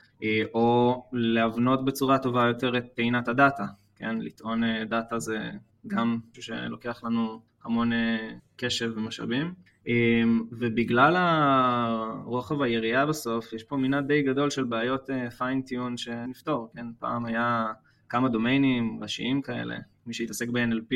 או 0.53 1.03
להבנות 1.12 1.86
בצורה 1.86 2.20
טובה 2.20 2.48
יותר 2.48 2.77
את 2.77 2.84
טעינת 2.96 3.27
הדאטה, 3.27 3.65
כן, 3.96 4.20
לטעון 4.20 4.62
דאטה 4.89 5.20
זה 5.20 5.51
גם 5.88 6.20
משהו 6.32 6.44
שלוקח 6.44 7.03
לנו 7.03 7.41
המון 7.63 7.94
אה, 7.94 8.34
קשב 8.56 8.91
ומשאבים. 8.96 9.53
אמ, 9.89 10.41
ובגלל 10.51 11.15
הרוחב 11.17 12.62
היריעה 12.62 13.05
בסוף, 13.05 13.53
יש 13.53 13.63
פה 13.63 13.77
מנעד 13.77 14.08
די 14.08 14.22
גדול 14.22 14.50
של 14.50 14.63
בעיות 14.63 15.10
פיינטיון 15.38 15.91
אה, 15.91 15.98
שנפתור, 15.98 16.72
כן? 16.75 16.86
פעם 17.00 17.25
היה 17.25 17.65
כמה 18.10 18.29
דומיינים 18.29 19.00
ראשיים 19.01 19.41
כאלה, 19.41 19.77
מי 20.05 20.13
שהתעסק 20.13 20.50
ב-NLP 20.50 20.96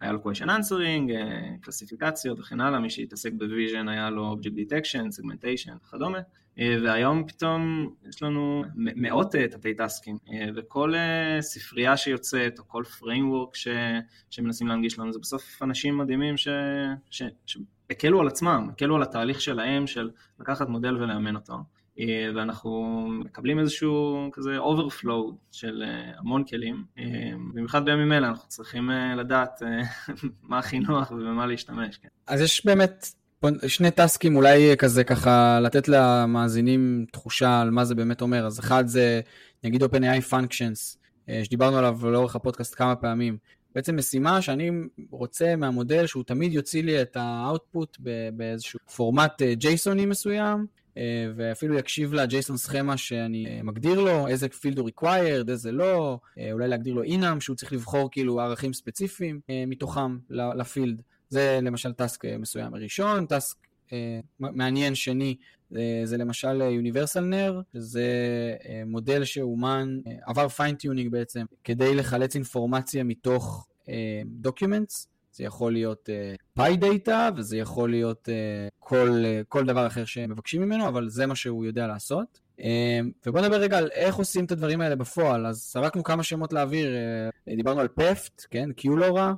היה 0.00 0.12
לו 0.12 0.18
question 0.22 0.46
answering, 0.46 1.10
קלסיפיקציות 1.60 2.40
וכן 2.40 2.60
הלאה, 2.60 2.80
מי 2.80 2.90
שהתעסק 2.90 3.32
ב-vision 3.32 3.90
היה 3.90 4.10
לו 4.10 4.36
object 4.36 4.54
detection, 4.54 5.20
segmentation 5.20 5.76
וכדומה. 5.86 6.18
והיום 6.58 7.26
פתאום 7.26 7.90
יש 8.08 8.22
לנו 8.22 8.64
מאות 8.74 9.32
תתי 9.32 9.74
טסקים, 9.74 10.18
וכל 10.56 10.92
ספרייה 11.40 11.96
שיוצאת, 11.96 12.58
או 12.58 12.68
כל 12.68 12.82
framework 13.00 13.54
ש, 13.54 13.68
שמנסים 14.30 14.66
להנגיש 14.66 14.98
לנו, 14.98 15.12
זה 15.12 15.18
בסוף 15.18 15.62
אנשים 15.62 15.98
מדהימים 15.98 16.36
ש, 16.36 16.48
ש, 17.10 17.22
שהקלו 17.46 18.20
על 18.20 18.26
עצמם, 18.26 18.68
הקלו 18.72 18.96
על 18.96 19.02
התהליך 19.02 19.40
שלהם, 19.40 19.86
של 19.86 20.10
לקחת 20.40 20.68
מודל 20.68 20.96
ולאמן 20.96 21.34
אותו. 21.34 21.54
ואנחנו 22.34 23.04
מקבלים 23.08 23.58
איזשהו 23.58 24.28
כזה 24.32 24.58
overflow 24.58 25.34
של 25.52 25.82
המון 26.18 26.44
כלים, 26.44 26.84
במיוחד 27.54 27.84
בימים 27.84 28.12
אלה 28.12 28.28
אנחנו 28.28 28.48
צריכים 28.48 28.90
לדעת 29.16 29.62
מה 30.42 30.58
הכי 30.58 30.78
נוח 30.78 31.10
ובמה 31.10 31.46
להשתמש. 31.46 31.96
כן. 31.96 32.08
אז 32.26 32.40
יש 32.40 32.66
באמת 32.66 33.06
שני 33.66 33.90
טסקים 33.90 34.36
אולי 34.36 34.76
כזה 34.76 35.04
ככה 35.04 35.60
לתת 35.60 35.88
למאזינים 35.88 37.06
תחושה 37.12 37.60
על 37.60 37.70
מה 37.70 37.84
זה 37.84 37.94
באמת 37.94 38.20
אומר, 38.20 38.46
אז 38.46 38.60
אחד 38.60 38.86
זה 38.86 39.20
נגיד 39.64 39.82
OpenAI 39.82 40.30
Functions, 40.30 40.96
שדיברנו 41.42 41.76
עליו 41.76 41.98
לאורך 42.10 42.36
הפודקאסט 42.36 42.74
כמה 42.74 42.96
פעמים. 42.96 43.36
בעצם 43.74 43.96
משימה 43.96 44.42
שאני 44.42 44.70
רוצה 45.10 45.56
מהמודל 45.56 46.06
שהוא 46.06 46.24
תמיד 46.24 46.52
יוציא 46.52 46.82
לי 46.82 47.02
את 47.02 47.16
האוטפוט 47.20 47.96
באיזשהו 48.32 48.78
פורמט 48.96 49.42
ג'ייסוני 49.42 50.06
מסוים, 50.06 50.66
ואפילו 51.36 51.78
יקשיב 51.78 52.14
ל 52.14 52.22
JSON 52.22 52.56
schema 52.56 52.96
שאני 52.96 53.60
מגדיר 53.62 54.00
לו, 54.00 54.28
איזה 54.28 54.48
field 54.48 54.78
הוא 54.78 54.90
required, 54.90 55.50
איזה 55.50 55.72
לא, 55.72 56.18
אולי 56.52 56.68
להגדיר 56.68 56.94
לו 56.94 57.02
enum 57.02 57.40
שהוא 57.40 57.56
צריך 57.56 57.72
לבחור 57.72 58.08
כאילו 58.10 58.40
ערכים 58.40 58.72
ספציפיים 58.72 59.40
מתוכם 59.66 60.16
ל 60.30 60.40
field. 60.40 61.02
זה 61.28 61.58
למשל 61.62 61.92
task 61.92 62.24
מסוים 62.24 62.74
ראשון, 62.74 63.26
task 63.26 63.56
מעניין 64.38 64.94
שני 64.94 65.36
זה 66.04 66.16
למשל 66.16 66.62
Universal 66.62 67.32
NER, 67.32 67.62
שזה 67.72 68.06
מודל 68.86 69.24
שאומן, 69.24 69.98
עבר 70.26 70.48
fine-tuning 70.48 71.12
בעצם, 71.12 71.44
כדי 71.64 71.94
לחלץ 71.94 72.34
אינפורמציה 72.34 73.04
מתוך 73.04 73.68
documents, 74.26 75.08
זה 75.32 75.44
יכול 75.44 75.72
להיות 75.72 76.08
PII 76.54 76.74
uh, 76.74 76.76
דאטה 76.76 77.28
וזה 77.36 77.56
יכול 77.56 77.90
להיות 77.90 78.28
uh, 78.28 78.70
כל, 78.78 79.22
uh, 79.24 79.44
כל 79.48 79.64
דבר 79.66 79.86
אחר 79.86 80.04
שמבקשים 80.04 80.62
ממנו, 80.62 80.88
אבל 80.88 81.08
זה 81.08 81.26
מה 81.26 81.36
שהוא 81.36 81.64
יודע 81.64 81.86
לעשות. 81.86 82.40
Uh, 82.58 82.62
ובוא 83.26 83.40
נדבר 83.40 83.56
רגע 83.56 83.78
על 83.78 83.88
איך 83.92 84.16
עושים 84.16 84.44
את 84.44 84.52
הדברים 84.52 84.80
האלה 84.80 84.96
בפועל. 84.96 85.46
אז 85.46 85.70
זרקנו 85.72 86.02
כמה 86.02 86.22
שמות 86.22 86.52
לאוויר, 86.52 86.88
uh, 87.48 87.56
דיברנו 87.56 87.80
על 87.80 87.88
PEFT, 87.88 88.46
כן, 88.50 88.72
QLoRA, 88.72 89.34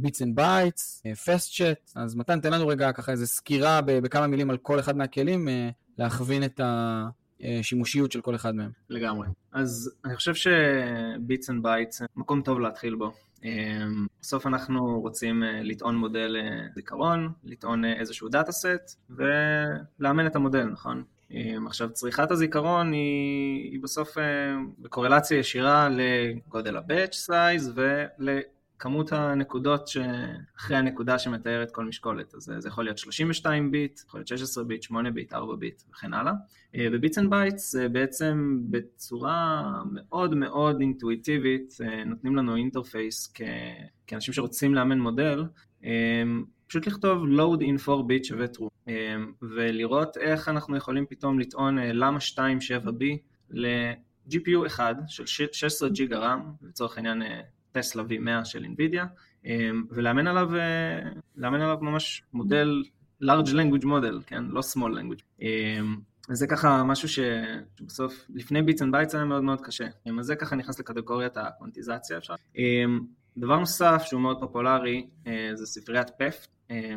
bitsandbytes, 0.00 1.02
FastChat, 1.26 1.90
אז 1.94 2.16
מתן 2.16 2.40
תן 2.40 2.52
לנו 2.52 2.68
רגע 2.68 2.92
ככה 2.92 3.12
איזה 3.12 3.26
סקירה 3.26 3.80
בכמה 3.86 4.26
מילים 4.26 4.50
על 4.50 4.56
כל 4.56 4.80
אחד 4.80 4.96
מהכלים, 4.96 5.48
uh, 5.48 5.50
להכווין 5.98 6.44
את 6.44 6.60
השימושיות 7.40 8.12
של 8.12 8.20
כל 8.20 8.34
אחד 8.34 8.54
מהם. 8.54 8.70
לגמרי. 8.90 9.28
אז 9.52 9.90
אני 10.04 10.16
חושב 10.16 10.34
ש 10.34 11.50
bitsandbytes 11.50 12.02
מקום 12.16 12.42
טוב 12.42 12.60
להתחיל 12.60 12.94
בו. 12.94 13.12
בסוף 14.20 14.46
אנחנו 14.46 15.00
רוצים 15.00 15.42
לטעון 15.62 15.96
מודל 15.96 16.36
זיכרון, 16.74 17.32
לטעון 17.44 17.84
איזשהו 17.84 18.28
data 18.28 18.52
set 18.52 19.00
ולאמן 19.10 20.26
את 20.26 20.36
המודל, 20.36 20.64
נכון? 20.64 21.04
עכשיו 21.66 21.90
צריכת 21.90 22.30
הזיכרון 22.30 22.92
היא, 22.92 23.70
היא 23.70 23.80
בסוף 23.82 24.16
בקורלציה 24.78 25.38
ישירה 25.38 25.88
לגודל 25.88 26.76
ה-batch 26.76 27.30
size 27.30 27.80
ולכמות 28.78 29.12
הנקודות 29.12 29.90
אחרי 30.56 30.76
הנקודה 30.76 31.18
שמתארת 31.18 31.70
כל 31.70 31.84
משקולת, 31.84 32.34
אז 32.34 32.52
זה 32.58 32.68
יכול 32.68 32.84
להיות 32.84 32.98
32 32.98 33.70
ביט, 33.70 34.00
יכול 34.06 34.20
להיות 34.20 34.28
16 34.28 34.64
ביט, 34.64 34.82
8 34.82 35.10
ביט, 35.10 35.32
4 35.32 35.56
ביט 35.56 35.82
וכן 35.90 36.14
הלאה. 36.14 36.32
ו 36.92 37.18
bitsandbytes 37.18 37.74
בעצם 37.92 38.58
בצורה 38.70 39.72
מאוד 39.92 40.34
מאוד 40.34 40.80
אינטואיטיבית 40.80 41.74
נותנים 42.06 42.36
לנו 42.36 42.56
interface 42.56 43.34
כאנשים 44.06 44.34
שרוצים 44.34 44.74
לאמן 44.74 44.98
מודל, 44.98 45.44
פשוט 46.66 46.86
לכתוב 46.86 47.24
load 47.24 47.60
in 47.60 47.88
4 47.88 48.02
ביט 48.02 48.24
שווה 48.24 48.46
true 48.56 48.90
ולראות 49.42 50.16
איך 50.16 50.48
אנחנו 50.48 50.76
יכולים 50.76 51.06
פתאום 51.06 51.38
לטעון 51.38 51.78
Llama 51.78 52.18
2 52.18 52.47
7B 52.47 53.04
ל-GPU 53.50 54.66
אחד 54.66 54.94
של 55.06 55.26
16 55.26 55.88
ג'יגה 55.88 56.18
RAM, 56.18 56.52
לצורך 56.62 56.96
העניין 56.96 57.22
Tesla 57.72 58.02
V100 58.02 58.44
של 58.44 58.64
NVIDIA, 58.64 59.04
ולאמן 59.90 60.26
עליו, 60.26 60.50
עליו 61.36 61.78
ממש 61.80 62.22
מודל 62.32 62.82
large 63.22 63.48
language 63.48 63.84
model, 63.84 64.24
כן? 64.26 64.44
לא 64.44 64.60
small 64.60 64.90
language. 64.98 65.44
וזה 66.30 66.46
ככה 66.46 66.84
משהו 66.84 67.08
שבסוף, 67.08 68.26
לפני 68.34 68.62
bitsandbytes 68.62 69.14
היה 69.14 69.24
מאוד 69.24 69.42
מאוד 69.42 69.60
קשה. 69.60 69.86
אז 70.18 70.26
זה 70.26 70.36
ככה 70.36 70.56
נכנס 70.56 70.78
לקטגוריית 70.80 71.36
הקוונטיזציה 71.36 72.18
אפשר. 72.18 72.34
דבר 73.38 73.58
נוסף 73.58 74.02
שהוא 74.06 74.20
מאוד 74.20 74.40
פופולרי 74.40 75.08
זה 75.54 75.66
ספריית 75.66 76.10
PEFT, 76.18 76.46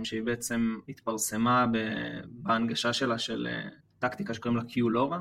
שהיא 0.03 0.23
בעצם 0.23 0.77
התפרסמה 0.89 1.65
בהנגשה 2.25 2.93
שלה 2.93 3.17
של 3.17 3.47
טקטיקה 3.99 4.33
שקוראים 4.33 4.57
לה 4.57 4.63
QLoRA. 4.63 5.19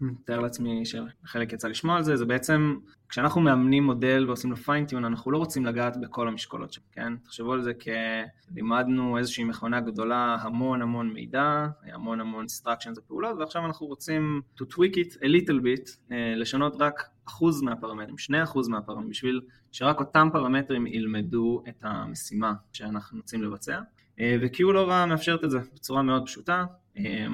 מתאר 0.00 0.40
לעצמי 0.40 0.82
שחלק 0.84 1.52
יצא 1.52 1.68
לשמוע 1.68 1.96
על 1.96 2.02
זה, 2.02 2.16
זה 2.16 2.24
בעצם 2.24 2.76
כשאנחנו 3.08 3.40
מאמנים 3.40 3.84
מודל 3.84 4.24
ועושים 4.26 4.50
לו 4.50 4.56
fine-tune 4.56 5.04
אנחנו 5.04 5.30
לא 5.30 5.38
רוצים 5.38 5.66
לגעת 5.66 5.96
בכל 6.00 6.28
המשקולות 6.28 6.72
שלו, 6.72 6.84
כן? 6.92 7.16
תחשבו 7.16 7.52
על 7.52 7.62
זה 7.62 7.72
כלימדנו 7.74 9.18
איזושהי 9.18 9.44
מכונה 9.44 9.80
גדולה, 9.80 10.36
המון 10.40 10.82
המון 10.82 11.12
מידע, 11.12 11.66
המון 11.92 12.20
המון 12.20 12.44
instructions 12.44 12.98
ופעולות 12.98 13.36
ועכשיו 13.38 13.66
אנחנו 13.66 13.86
רוצים 13.86 14.40
to 14.60 14.64
tweak 14.64 14.94
it 14.94 15.14
a 15.14 15.26
little 15.26 15.60
bit, 15.62 16.14
לשנות 16.36 16.76
רק 16.78 17.08
אחוז 17.28 17.62
מהפרמטרים, 17.62 18.18
שני 18.18 18.42
אחוז 18.42 18.68
מהפרמטרים, 18.68 19.10
בשביל 19.10 19.40
שרק 19.72 20.00
אותם 20.00 20.28
פרמטרים 20.32 20.86
ילמדו 20.86 21.62
את 21.68 21.84
המשימה 21.84 22.52
שאנחנו 22.72 23.16
רוצים 23.18 23.42
לבצע 23.42 23.80
וקיולורה 24.20 25.06
מאפשרת 25.06 25.44
את 25.44 25.50
זה 25.50 25.58
בצורה 25.74 26.02
מאוד 26.02 26.26
פשוטה, 26.26 26.64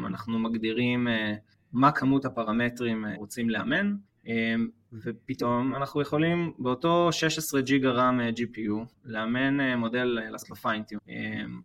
אנחנו 0.07 0.39
מגדירים 0.39 1.09
מה 1.73 1.93
כמות 1.93 2.25
הפרמטרים 2.25 3.05
רוצים 3.17 3.51
לאמן, 3.51 3.95
ופתאום 4.93 5.75
אנחנו 5.75 6.01
יכולים 6.01 6.53
באותו 6.59 7.13
16 7.13 7.61
ג'יגה 7.61 7.91
רם 7.91 8.21
GPU 8.37 8.87
לאמן 9.05 9.75
מודל 9.79 10.05
לעשות 10.05 10.59
פיינטיון, 10.59 11.01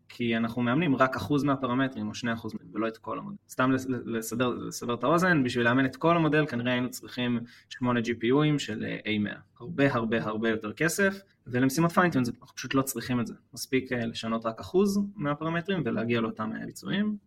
כי 0.09 0.37
אנחנו 0.37 0.61
מאמנים 0.61 0.95
רק 0.95 1.15
אחוז 1.15 1.43
מהפרמטרים 1.43 2.07
או 2.07 2.13
שני 2.13 2.33
אחוז 2.33 2.53
ולא 2.73 2.87
את 2.87 2.97
כל 2.97 3.19
המודל. 3.19 3.37
סתם 3.49 3.71
לסדר, 4.05 4.49
לסדר 4.49 4.93
את 4.93 5.03
האוזן, 5.03 5.43
בשביל 5.43 5.65
לאמן 5.65 5.85
את 5.85 5.95
כל 5.95 6.15
המודל 6.15 6.45
כנראה 6.45 6.71
היינו 6.71 6.89
צריכים 6.89 7.39
8 7.69 7.99
GPUים 7.99 8.59
של 8.59 8.85
A100, 9.05 9.35
הרבה 9.59 9.93
הרבה 9.93 10.23
הרבה 10.23 10.49
יותר 10.49 10.73
כסף, 10.73 11.21
ולמשימת 11.47 11.91
פיינטיון 11.91 12.23
אנחנו 12.41 12.55
פשוט 12.55 12.73
לא 12.73 12.81
צריכים 12.81 13.19
את 13.19 13.27
זה, 13.27 13.33
מספיק 13.53 13.91
לשנות 13.91 14.45
רק 14.45 14.59
אחוז 14.59 14.99
מהפרמטרים 15.15 15.81
ולהגיע 15.85 16.21
לאותם 16.21 16.51
ביצועים. 16.65 17.17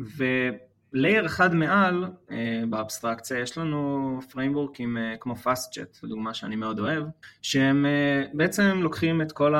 ו... 0.00 0.24
לייר 0.92 1.26
אחד 1.26 1.54
מעל 1.54 2.04
באבסטרקציה 2.70 3.38
יש 3.38 3.58
לנו 3.58 4.20
פריימבורקים 4.30 4.96
כמו 5.20 5.34
FastJet, 5.34 5.98
לדוגמה 6.02 6.34
שאני 6.34 6.56
מאוד 6.56 6.78
אוהב, 6.78 7.04
שהם 7.42 7.86
בעצם 8.34 8.80
לוקחים 8.82 9.22
את 9.22 9.32
כל 9.32 9.54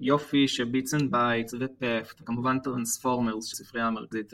היופי 0.00 0.48
ש 0.48 0.94
bitsandbytes 0.94 1.10
ו 1.10 1.54
PEFT, 1.60 2.20
וכמובן 2.20 2.58
Transformers, 2.58 3.54
ספרייה 3.54 3.86
המרכזית 3.86 4.32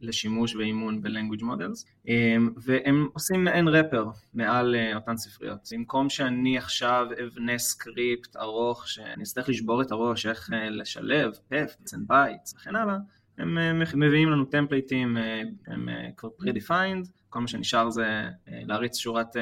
לשימוש 0.00 0.54
ואימון 0.54 1.02
ב-language 1.02 1.42
models, 1.42 2.10
והם 2.56 3.08
עושים 3.12 3.44
מעין 3.44 3.68
wrapper 3.68 4.06
מעל 4.34 4.76
אותן 4.94 5.16
ספריות. 5.16 5.68
במקום 5.72 6.10
שאני 6.10 6.58
עכשיו 6.58 7.06
אבנה 7.26 7.58
סקריפט 7.58 8.36
ארוך, 8.36 8.88
שאני 8.88 9.22
אצטרך 9.22 9.48
לשבור 9.48 9.82
את 9.82 9.90
הראש 9.90 10.26
איך 10.26 10.50
לשלב 10.70 11.32
PEFT, 11.48 11.78
bitsandbytes 11.78 12.54
וכן 12.54 12.76
הלאה, 12.76 12.96
הם 13.38 13.82
מביאים 13.94 14.30
לנו 14.30 14.44
templateים, 14.44 15.16
הם 15.66 15.88
כבר 16.16 16.28
pre-defined, 16.42 17.08
כל 17.30 17.40
מה 17.40 17.48
שנשאר 17.48 17.90
זה 17.90 18.06
להריץ 18.48 18.96
שורת 18.96 19.36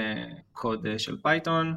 קוד 0.52 0.86
של 0.98 1.16
Python, 1.22 1.74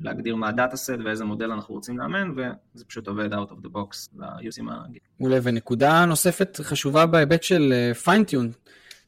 להגדיר 0.00 0.36
מה 0.36 0.48
ה 0.48 0.54
data 0.54 0.76
set 0.76 0.98
ואיזה 1.04 1.24
מודל 1.24 1.50
אנחנו 1.50 1.74
רוצים 1.74 1.98
לאמן, 1.98 2.30
וזה 2.36 2.84
פשוט 2.84 3.08
עובד 3.08 3.34
out 3.34 3.50
of 3.50 3.66
the 3.66 3.68
box 3.68 4.18
ל 4.40 4.44
use-ים 4.44 4.68
הרגילים. 4.68 5.00
מעולה, 5.20 5.38
ונקודה 5.42 6.04
נוספת 6.04 6.60
חשובה 6.62 7.06
בהיבט 7.06 7.42
של 7.42 7.72
fine-tune, 8.04 8.50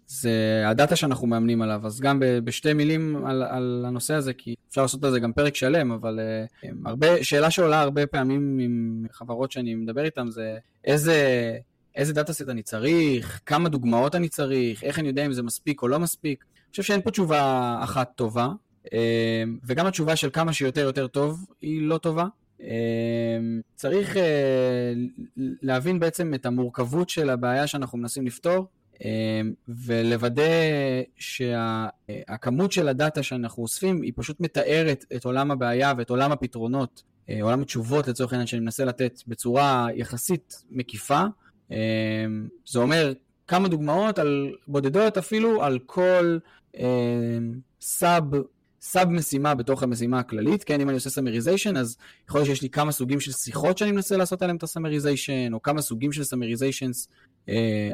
זה 0.07 0.65
הדאטה 0.67 0.97
שאנחנו 0.97 1.27
מאמנים 1.27 1.63
עליו, 1.63 1.87
אז 1.87 2.01
גם 2.01 2.23
בשתי 2.45 2.73
מילים 2.73 3.27
על, 3.27 3.43
על 3.43 3.85
הנושא 3.89 4.15
הזה, 4.15 4.33
כי 4.33 4.55
אפשר 4.71 4.83
לעשות 4.83 5.05
על 5.05 5.11
זה 5.11 5.21
גם 5.21 5.33
פרק 5.33 5.55
שלם, 5.55 5.93
אבל 5.93 6.21
הרבה, 6.85 7.25
שאלה 7.25 7.51
שעולה 7.51 7.81
הרבה 7.81 8.07
פעמים 8.07 8.59
עם 8.59 9.05
חברות 9.13 9.53
שאני 9.53 9.75
מדבר 9.75 10.05
איתן 10.05 10.31
זה 10.31 10.59
איזה... 10.85 11.17
איזה 11.95 12.13
data 12.13 12.33
set 12.33 12.49
אני 12.49 12.63
צריך, 12.63 13.41
כמה 13.47 13.69
דוגמאות 13.69 14.15
אני 14.15 14.29
צריך, 14.29 14.85
איך 14.85 14.99
אני 14.99 15.09
יודע 15.09 15.27
אם 15.27 15.33
זה 15.33 15.43
מספיק 15.43 15.83
או 15.83 15.89
לא 15.89 15.99
מספיק. 15.99 16.45
אני 16.45 16.71
חושב 16.71 16.83
שאין 16.83 17.03
פה 17.03 17.11
תשובה 17.11 17.79
אחת 17.83 18.13
טובה. 18.17 18.49
וגם 19.65 19.87
התשובה 19.87 20.17
של 20.17 20.31
כמה 20.33 20.53
שיותר 20.53 20.81
יותר 20.81 21.07
טוב 21.07 21.47
היא 21.61 21.83
לא 21.83 21.99
טובה. 21.99 22.27
צריך 23.75 24.17
להבין 25.37 26.01
בעצם 26.01 26.35
את 26.35 26.47
המורכבות 26.47 27.09
של 27.11 27.31
הבעיה 27.31 27.67
שאנחנו 27.67 27.99
מנסים 27.99 28.27
לפתור, 28.27 28.67
ולוודא 29.69 30.43
שהכמות 31.17 32.73
של 32.73 32.89
הדאטה 32.89 33.23
שאנחנו 33.23 33.63
אוספים 33.63 34.03
היא 34.03 34.13
פשוט 34.17 34.41
מתארת 34.41 35.05
את 35.17 35.25
עולם 35.25 35.51
הבעיה 35.51 35.93
ואת 35.99 36.11
עולם 36.11 36.33
הפתרונות, 36.33 37.03
עולם 37.41 37.63
התשובות 37.63 38.09
לצורך 38.09 38.33
העניין 38.33 38.47
שאני 38.47 38.61
מנסה 38.61 38.85
לתת 38.85 39.21
בצורה 39.27 39.87
יחסית 39.95 40.63
מקיפה. 40.71 41.25
זה 42.67 42.79
אומר 42.79 43.13
כמה 43.49 43.69
דוגמאות 43.69 44.19
על 44.19 44.53
בודדות 44.67 45.19
אפילו 45.19 45.63
על 45.63 45.79
כל 45.87 46.39
sub 47.81 48.25
sub 48.81 49.09
משימה 49.09 49.55
בתוך 49.55 49.83
המשימה 49.83 50.19
הכללית, 50.19 50.65
כן, 50.65 50.81
אם 50.81 50.89
אני 50.89 50.95
עושה 50.95 51.11
summarization, 51.11 51.77
אז 51.77 51.97
יכול 52.29 52.39
להיות 52.39 52.49
שיש 52.49 52.63
לי 52.63 52.69
כמה 52.69 52.93
סוגים 52.93 53.21
של 53.21 53.33
שיחות 53.33 53.79
שאני 53.79 53.93
מנסה 53.93 54.17
לעשות 54.17 54.43
עליהם 54.43 54.57
את 54.57 54.63
ה 54.63 54.69
summarization, 54.69 55.53
או 55.53 55.63
כמה 55.63 55.83
סוגים 55.83 56.13
של 56.13 56.25
summarizations, 56.25 57.09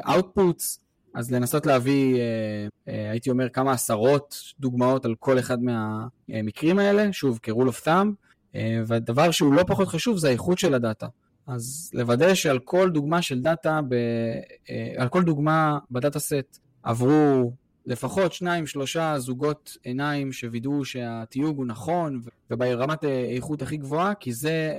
outputs, 0.07 0.79
אז 1.15 1.31
לנסות 1.31 1.65
להביא, 1.65 2.15
uh, 2.15 2.19
uh, 2.19 2.91
הייתי 3.11 3.29
אומר, 3.29 3.49
כמה 3.49 3.71
עשרות 3.71 4.35
דוגמאות 4.59 5.05
על 5.05 5.15
כל 5.19 5.39
אחד 5.39 5.57
מהמקרים 5.63 6.79
האלה, 6.79 7.13
שוב, 7.13 7.39
כ-rule 7.43 7.69
of 7.69 7.85
thumb, 7.85 8.57
והדבר 8.87 9.31
שהוא 9.31 9.53
לא 9.53 9.63
פחות 9.67 9.87
חשוב 9.87 10.17
זה 10.17 10.27
האיכות 10.27 10.59
של 10.59 10.73
הדאטה. 10.73 11.07
אז 11.49 11.91
לוודא 11.93 12.33
שעל 12.33 12.59
כל 12.59 12.89
דוגמה 12.89 13.21
של 13.21 13.41
דאטה, 13.41 13.79
ב, 13.89 13.93
uh, 13.93 14.69
על 14.97 15.09
כל 15.09 15.23
דוגמה 15.23 15.77
בדאטה 15.91 16.19
סט 16.19 16.59
עברו 16.83 17.51
לפחות 17.85 18.33
שניים, 18.33 18.67
שלושה 18.67 19.19
זוגות 19.19 19.77
עיניים 19.83 20.31
שווידאו 20.31 20.85
שהתיוג 20.85 21.57
הוא 21.57 21.65
נכון 21.65 22.21
וברמת 22.51 23.03
איכות 23.03 23.61
הכי 23.61 23.77
גבוהה, 23.77 24.13
כי 24.13 24.33
זה 24.33 24.73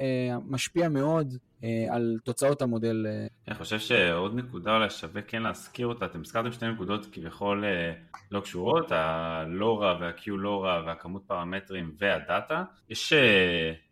משפיע 0.49 0.89
מאוד 0.89 1.35
על 1.91 2.19
תוצאות 2.25 2.63
המודל. 2.63 3.07
אני 3.49 3.55
חושב 3.55 3.79
שעוד 3.79 4.35
נקודה 4.35 4.77
אולי 4.77 4.91
שווה 4.91 5.23
כן 5.23 5.43
להזכיר 5.43 5.87
אותה, 5.87 6.07
אתם 6.07 6.21
הזכרתם 6.21 6.53
שתי 6.53 6.67
נקודות 6.69 7.07
כביכול 7.13 7.65
לא 8.31 8.41
קשורות, 8.41 8.93
הלורה 8.93 9.97
וה-Q-לורה 10.01 10.83
והכמות 10.87 11.23
פרמטרים 11.27 11.93
והדאטה. 11.99 12.65
יש, 12.91 13.13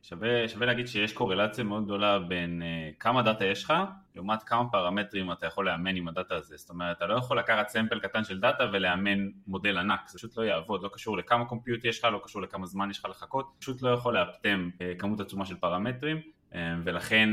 שווה, 0.03 0.49
שווה 0.49 0.67
להגיד 0.67 0.87
שיש 0.89 1.13
קורלציה 1.13 1.65
מאוד 1.65 1.85
גדולה 1.85 2.19
בין 2.19 2.63
כמה 2.99 3.23
דאטה 3.23 3.45
יש 3.45 3.65
לך 3.65 3.73
לעומת 4.19 4.43
כמה 4.43 4.69
פרמטרים 4.71 5.33
אתה 5.33 5.47
יכול 5.47 5.67
לאמן 5.67 5.97
עם 5.97 6.09
הדאטה 6.09 6.35
הזה, 6.35 6.57
זאת 6.57 6.71
אומרת 6.71 6.97
אתה 6.97 7.07
לא 7.07 7.15
יכול 7.15 7.39
לקחת 7.39 7.69
sample 7.69 7.99
קטן 7.99 8.25
של 8.25 8.41
דאטה 8.41 8.65
ולאמן 8.73 9.29
מודל 9.47 9.79
ענק, 9.79 10.01
זה 10.09 10.19
פשוט 10.19 10.37
לא 10.37 10.43
יעבוד, 10.43 10.83
לא 10.83 10.91
קשור 10.93 11.19
לכמה 11.19 11.45
compute 11.45 11.85
יש 11.85 11.99
לך, 11.99 12.05
לא 12.05 12.21
קשור 12.25 12.43
לכמה 12.43 12.67
זמן 12.67 12.91
יש 12.91 12.99
לך 12.99 13.05
לחכות, 13.05 13.55
פשוט 13.59 13.83
לא 13.83 13.91
יכול 13.91 14.19
לאפטם 14.19 14.71
כמות 14.99 15.21
עצומה 15.21 15.47
של 15.47 15.55
פרמטרים 15.57 16.21
ולכן 16.55 17.29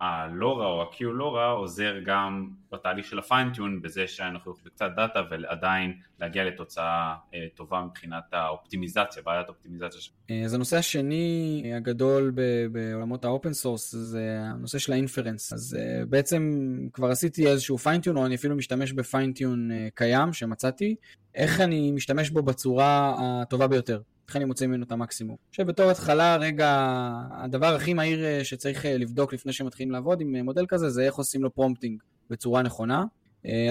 הלורה 0.00 0.66
או 0.66 0.82
ה-QLoRA 0.82 1.50
עוזר 1.50 1.94
גם 2.04 2.48
בתהליך 2.72 3.06
של 3.06 3.18
ה 3.18 3.24
fine-tune 3.24 3.82
בזה 3.82 4.06
שאנחנו 4.06 4.52
יכולים 4.52 4.70
קצת 4.74 4.90
דאטה 4.96 5.20
ועדיין 5.30 5.92
להגיע 6.20 6.44
לתוצאה 6.44 7.14
טובה 7.54 7.80
מבחינת 7.80 8.24
האופטימיזציה, 8.32 9.22
בעיית 9.22 9.46
האופטימיזציה. 9.46 10.00
אז 10.44 10.54
הנושא 10.54 10.76
השני 10.76 11.62
הגדול 11.76 12.32
בעולמות 12.72 13.24
ה-open 13.24 13.52
source 13.52 13.94
זה 13.94 14.38
הנושא 14.40 14.78
של 14.78 14.92
ה-inference. 14.92 15.52
אז 15.52 15.76
בעצם 16.08 16.52
כבר 16.92 17.10
עשיתי 17.10 17.46
איזשהו 17.46 17.78
fine-tune 17.78 18.16
או 18.16 18.26
אני 18.26 18.34
אפילו 18.34 18.56
משתמש 18.56 18.92
ב-fine-tune 18.92 19.70
קיים 19.94 20.32
שמצאתי, 20.32 20.94
איך 21.34 21.60
אני 21.60 21.92
משתמש 21.92 22.30
בו 22.30 22.42
בצורה 22.42 23.16
הטובה 23.18 23.66
ביותר. 23.66 24.00
איך 24.28 24.36
אני 24.36 24.44
מוצא 24.44 24.66
ממנו 24.66 24.84
את 24.84 24.92
המקסימום. 24.92 25.36
עכשיו 25.48 25.66
בתור 25.66 25.90
התחלה, 25.90 26.36
רגע, 26.36 26.98
הדבר 27.30 27.74
הכי 27.74 27.94
מהיר 27.94 28.44
שצריך 28.44 28.84
לבדוק 28.88 29.32
לפני 29.32 29.52
שמתחילים 29.52 29.87
לעבוד 29.90 30.20
עם 30.20 30.36
מודל 30.36 30.66
כזה, 30.68 30.90
זה 30.90 31.02
איך 31.02 31.14
עושים 31.14 31.42
לו 31.42 31.54
prompting 31.54 32.02
בצורה 32.30 32.62
נכונה. 32.62 33.04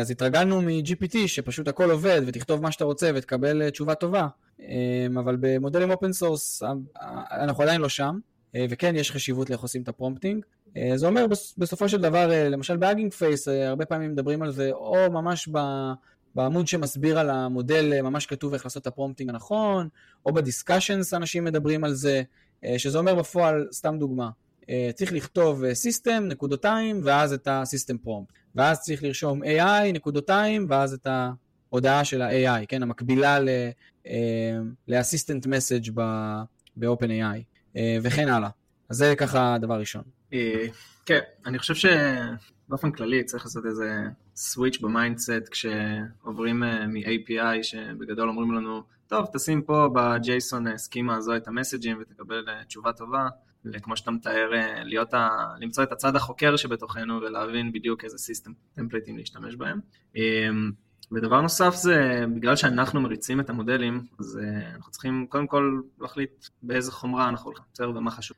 אז 0.01 0.12
התרגלנו 0.12 0.62
מ-GPT 0.62 1.17
שפשוט 1.27 1.67
הכל 1.67 1.91
עובד 1.91 2.21
ותכתוב 2.27 2.62
מה 2.62 2.71
שאתה 2.71 2.84
רוצה 2.86 3.12
ותקבל 3.15 3.69
תשובה 3.69 3.95
טובה, 3.95 4.27
אבל 5.19 5.38
במודלים 5.39 5.91
open 5.91 6.13
source 6.13 6.63
אנחנו 7.32 7.63
עדיין 7.63 7.82
לא 7.82 7.89
שם, 7.89 8.19
וכן 8.69 8.95
יש 8.95 9.12
חשיבות 9.12 9.49
לאיך 9.49 9.62
עושים 9.62 9.82
את 9.82 9.88
ה-prompting. 9.88 10.45
זה 10.95 11.08
אומר 11.08 11.25
בסופו 11.58 11.89
של 11.89 12.01
דבר, 12.01 12.30
למשל 12.49 12.77
ב-Hugging 12.77 13.13
Face, 13.13 13.47
הרבה 13.47 13.86
פעמים 13.86 14.12
מדברים 14.12 14.41
על 14.41 14.51
זה, 14.51 14.71
או 14.71 15.12
ממש 15.12 15.49
ב... 15.51 15.60
בעמוד 16.36 16.67
שמסביר 16.67 17.19
על 17.19 17.30
המודל 17.30 18.01
ממש 18.01 18.25
כתוב 18.25 18.53
איך 18.53 18.65
לעשות 18.65 18.82
את 18.82 18.88
ה-prompting 18.88 19.29
הנכון, 19.30 19.88
או 20.25 20.34
ב-discussions 20.33 21.13
אנשים 21.13 21.43
מדברים 21.43 21.84
על 21.84 21.93
זה, 21.93 22.21
שזה 22.77 22.97
אומר 22.97 23.15
בפועל, 23.15 23.67
סתם 23.71 23.97
דוגמה, 23.99 24.30
צריך 24.95 25.13
לכתוב 25.13 25.73
system, 25.73 26.23
נקודותיים, 26.27 27.01
ואז 27.03 27.34
את 27.34 27.47
prompt, 28.01 28.33
ואז 28.56 28.82
צריך 28.82 29.03
לרשום 29.03 29.43
AI, 29.43 29.93
נקודותיים, 29.93 30.65
ואז 30.69 30.93
את 30.93 31.08
ההודעה 31.08 32.06
של 32.06 32.21
ה-AI, 32.21 32.65
כן, 32.67 32.84
המקבילה 32.84 33.38
ל-assistant 34.88 35.47
message 35.47 35.89
ב-OpenAI, 35.93 37.77
וכן 38.01 38.27
הלאה. 38.27 38.49
אז 38.89 38.97
זה 38.97 39.13
ככה 39.17 39.56
הדבר 39.56 39.80
ראשון. 39.80 40.03
כן, 41.06 41.19
אני 41.45 41.60
חושב 41.60 41.75
ש... 41.75 41.86
באופן 42.69 42.91
כללי 42.91 43.23
צריך 43.23 43.45
לעשות 43.45 43.65
איזה 43.65 44.01
switch 44.36 44.81
ב-mindset 44.81 45.49
כשעוברים 45.51 46.60
מ-API 46.60 47.63
שבגדול 47.63 48.30
אומרים 48.30 48.51
לנו, 48.51 48.84
טוב, 49.08 49.25
תשים 49.34 49.62
פה 49.62 49.89
ב-JSON 49.93 50.77
schema 50.77 51.15
הזו 51.15 51.36
את 51.36 51.47
ה-message 51.47 51.88
ים 51.88 51.97
ותקבל 52.01 52.45
תשובה 52.67 52.93
טובה, 52.93 53.27
וכמו 53.73 53.97
שאתה 53.97 54.12
מתאר, 54.12 54.51
להיות 54.84 55.13
ה... 55.13 55.30
למצוא 55.60 55.84
את 55.84 55.91
הצד 55.91 56.15
החוקר 56.15 56.56
שבתוכנו 56.56 57.21
ולהבין 57.21 57.71
בדיוק 57.71 58.03
איזה 58.03 58.17
system 58.17 58.51
template 58.75 59.09
ים 59.09 59.17
להשתמש 59.17 59.56
בהם. 59.56 59.80
ודבר 61.12 61.41
נוסף 61.41 61.75
זה, 61.75 62.25
בגלל 62.36 62.56
שאנחנו 62.56 63.01
מריצים 63.01 63.39
את 63.39 63.49
המודלים, 63.49 64.01
אז 64.19 64.39
אנחנו 64.75 64.91
צריכים 64.91 65.25
קודם 65.30 65.47
כל 65.47 65.80
להחליט 66.01 66.45
באיזה 66.63 66.91
חומרה 66.91 67.30
אנחנו 67.30 67.45
הולכים, 67.49 67.65
בסדר, 67.73 67.89
ומה 67.89 68.12
חשוב. 68.12 68.38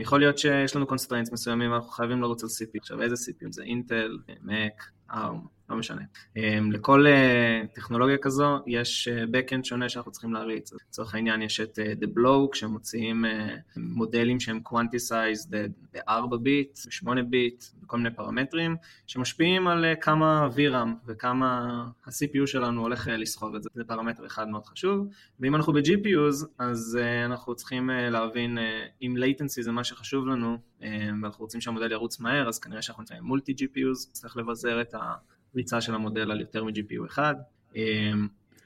יכול 0.00 0.20
להיות 0.20 0.38
שיש 0.38 0.76
לנו 0.76 0.86
constraints 0.86 1.32
מסוימים, 1.32 1.74
אנחנו 1.74 1.90
חייבים 1.90 2.22
לרוץ 2.22 2.42
על 2.42 2.48
CPU. 2.48 2.78
עכשיו, 2.78 3.02
איזה 3.02 3.14
CPU? 3.14 3.46
זה 3.50 3.62
Intel, 3.62 4.18
Mac, 4.28 5.01
ARM, 5.12 5.48
לא 5.68 5.76
משנה. 5.76 6.02
לכל 6.72 7.04
טכנולוגיה 7.74 8.16
כזו 8.22 8.58
יש 8.66 9.08
backend 9.08 9.64
שונה 9.64 9.88
שאנחנו 9.88 10.12
צריכים 10.12 10.32
להריץ. 10.32 10.72
לצורך 10.88 11.14
העניין 11.14 11.42
יש 11.42 11.60
את 11.60 11.78
TheBloke, 11.78 12.48
כשמוציאים 12.52 13.24
מודלים 13.76 14.40
שהם 14.40 14.60
quantized 14.68 15.50
ב-4 15.50 16.36
ביט, 16.36 16.78
ב-8 16.86 17.22
ביט, 17.22 17.64
בכל 17.82 17.96
מיני 17.96 18.10
פרמטרים, 18.16 18.76
שמשפיעים 19.06 19.68
על 19.68 19.84
כמה 20.00 20.48
VRAM 20.56 20.88
וכמה 21.06 21.58
ה-CPU 22.06 22.46
שלנו 22.46 22.80
הולך 22.80 23.08
לסחוב 23.12 23.54
את 23.54 23.62
זה. 23.62 23.68
זה 23.74 23.84
פרמטר 23.84 24.26
אחד 24.26 24.48
מאוד 24.48 24.66
חשוב. 24.66 25.08
ואם 25.40 25.56
אנחנו 25.56 25.72
ב-GPUs, 25.72 26.46
אז 26.58 26.98
אנחנו 27.24 27.54
צריכים 27.54 27.90
להבין 28.10 28.58
אם 29.02 29.16
latency 29.16 29.62
זה 29.62 29.72
מה 29.72 29.84
שחשוב 29.84 30.26
לנו, 30.26 30.58
ואנחנו 31.22 31.44
רוצים 31.44 31.60
שהמודל 31.60 31.92
ירוץ 31.92 32.20
מהר, 32.20 32.48
אז 32.48 32.58
כנראה 32.58 32.82
שאנחנו 32.82 33.02
נצטרך 33.02 33.18
מולטי 33.20 33.52
GPUs, 33.52 34.12
צריך 34.12 34.36
לבזר 34.36 34.80
את 34.80 34.94
ה... 34.94 35.01
ריצה 35.56 35.80
של 35.80 35.94
המודל 35.94 36.30
על 36.30 36.40
יותר 36.40 36.64
מ-GPU 36.64 37.06
אחד. 37.06 37.34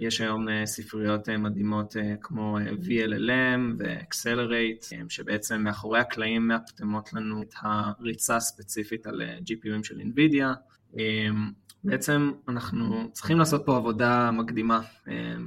יש 0.01 0.21
היום 0.21 0.47
ספריות 0.65 1.29
מדהימות 1.29 1.97
כמו 2.21 2.59
VLLM 2.59 3.75
ו-Accelerate, 3.79 4.95
שבעצם 5.09 5.63
מאחורי 5.63 6.01
הקלעים 6.01 6.49
מאפטמות 6.49 7.13
לנו 7.13 7.43
את 7.43 7.55
הריצה 7.61 8.37
הספציפית 8.37 9.07
על 9.07 9.23
GPUים 9.23 9.83
של 9.85 10.01
NVIDIA. 10.01 10.47
בעצם 11.85 12.33
אנחנו 12.49 13.11
צריכים 13.13 13.39
לעשות 13.39 13.63
פה 13.67 13.77
עבודה 13.77 14.31
מקדימה, 14.31 14.81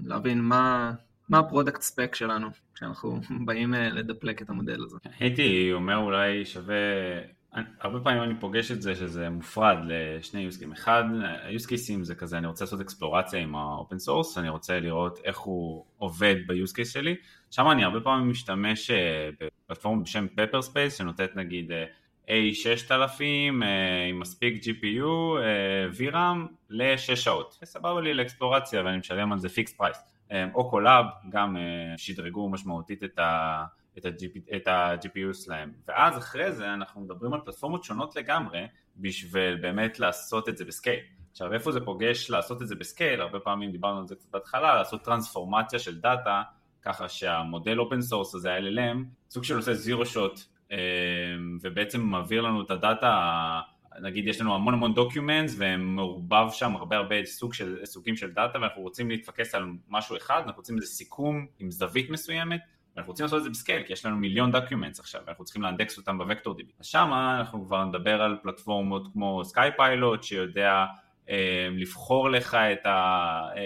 להבין 0.06 0.42
מה, 0.42 0.92
מה 1.30 1.40
ה-product 1.40 1.82
spec 1.82 2.16
שלנו 2.16 2.48
כשאנחנו 2.76 3.22
באים 3.46 3.74
ל-deploy 3.74 4.42
את 4.42 4.50
המודל 4.50 4.84
הזה. 4.84 4.98
הייתי 5.20 5.74
אומר 5.74 5.98
אולי 5.98 6.46
שווה 6.46 6.76
הרבה 7.54 8.00
פעמים 8.00 8.24
אני 8.24 8.40
פוגש 8.40 8.72
את 8.72 8.82
זה 8.82 8.96
שזה 8.96 9.30
מופרד 9.30 9.78
לשני 9.86 10.44
cases. 10.44 10.72
אחד, 10.72 11.04
cases 11.50 12.04
זה 12.04 12.16
כזה, 12.16 12.38
אני 12.38 12.48
רוצה 12.48 12.66
לעשות 12.66 12.82
אקספלורציה 12.82 13.40
עם 13.40 13.56
ה-open 13.56 14.08
source, 14.08 14.40
אני 14.40 14.50
רוצה 14.50 14.80
לראות 14.80 15.20
איך 15.24 15.38
הוא 15.38 15.86
עובד 15.98 16.36
case 16.78 16.86
שלי. 16.86 17.16
שם 17.52 17.72
אני 17.72 17.84
הרבה 17.84 18.00
פעמים 18.00 18.30
משתמש 18.30 18.92
בפלטפורמה 19.40 20.04
בשם 20.04 20.28
Paperspace, 20.36 20.90
שנותנת 20.98 21.36
נגיד 21.36 21.72
A6000 22.28 23.22
עם 24.10 24.20
מספיק 24.20 24.64
GPU, 24.64 25.38
VRAM 26.00 26.38
ל-6 26.70 27.16
שעות. 27.16 27.60
סבבה 27.64 28.02
לי 28.02 28.14
לאקספלורציה 28.14 28.84
ואני 28.86 28.98
משלם 28.98 29.32
על 29.32 29.40
זה 29.40 29.50
fixed 29.50 29.74
price. 29.74 29.98
או 30.54 30.70
Colab, 30.70 31.06
גם 31.30 31.58
שדרגו 31.98 32.50
משמעותית 32.50 33.04
את 33.04 33.20
ה... 33.20 33.66
את, 33.98 34.06
ה-GP, 34.06 34.56
את 34.56 34.68
ה-GPU 34.68 35.34
שלהם. 35.34 35.72
ואז 35.88 36.18
אחרי 36.18 36.52
זה 36.52 36.74
אנחנו 36.74 37.02
מדברים 37.02 37.34
על 37.34 37.40
פלטפורמות 37.46 37.84
שונות 37.84 38.16
לגמרי 38.16 38.68
בשביל 38.98 39.56
באמת 39.56 40.00
לעשות 40.00 40.50
את 40.50 40.58
זה 40.58 40.66
ב-scale. 40.66 41.00
עכשיו 41.32 41.54
איפה 41.54 41.72
זה 41.72 41.80
פוגש 41.80 42.30
לעשות 42.30 42.62
את 42.62 42.68
זה 42.68 42.76
ב-scale, 42.76 43.22
הרבה 43.22 43.40
פעמים 43.40 43.72
דיברנו 43.72 44.00
על 44.00 44.08
זה 44.08 44.16
קצת 44.16 44.30
בהתחלה, 44.32 44.76
לעשות 44.76 45.04
טרנספורמציה 45.04 45.80
של 45.80 46.02
דאטה 46.02 46.42
ככה 46.82 47.10
שהמודל 47.10 47.80
open 47.80 48.02
source 48.02 48.36
הזה, 48.36 48.54
ה-LLM, 48.54 48.98
סוג 49.30 49.44
של 49.44 49.56
עושה 49.56 49.74
zero-shot, 49.74 50.40
ובעצם 51.62 52.02
מעביר 52.02 52.42
לנו 52.42 52.62
את 52.62 52.72
הדאטה, 52.72 53.62
נגיד 54.02 54.28
יש 54.28 54.42
לנו 54.42 54.56
המון 54.56 54.74
המון 54.74 54.94
documents 54.94 55.56
ומעורבב 55.58 56.48
שם 56.52 56.76
הרבה 56.76 56.98
הרבה 56.98 57.26
סוג 57.26 57.54
של, 57.54 57.78
סוגים 57.86 58.16
של 58.16 58.32
דאטה 58.32 58.60
ואנחנו 58.60 58.82
רוצים 58.82 59.10
להתפקס 59.10 59.56
על 59.56 59.66
משהו 59.88 60.18
אחד, 60.18 60.42
אנחנו 60.46 60.60
רוצים 60.60 60.76
איזה 60.76 60.88
סיכום 60.88 61.48
עם 61.60 61.72
זווית 61.72 62.10
מסוימת 62.10 62.62
ואנחנו 63.00 63.12
רוצים 63.12 63.24
לעשות 63.24 63.40
את 63.40 63.44
זה 63.44 63.50
ב-scale, 63.50 63.84
כי 63.84 63.94
יש 63.94 64.06
לנו 64.06 64.18
מיליון 64.18 64.52
documents 64.52 65.00
עכשיו, 65.00 65.22
ואנחנו 65.26 65.46
צריכים 65.46 65.62
לאנדקס 65.62 65.98
אותם 65.98 66.18
ב-vector 66.18 66.56
DB. 66.56 66.72
אז 66.80 66.86
שמה 66.86 67.40
אנחנו 67.40 67.66
כבר 67.66 67.86
נדבר 67.86 68.22
על 68.22 68.38
פלטפורמות 68.44 69.08
כמו 69.14 69.46
SkyPilot, 69.46 70.24
שיודע 70.24 70.86
אה, 71.30 71.68
לבחור 71.72 72.30
לך 72.30 72.56
את 72.56 72.86
ה... 72.86 72.90
אה, 73.56 73.62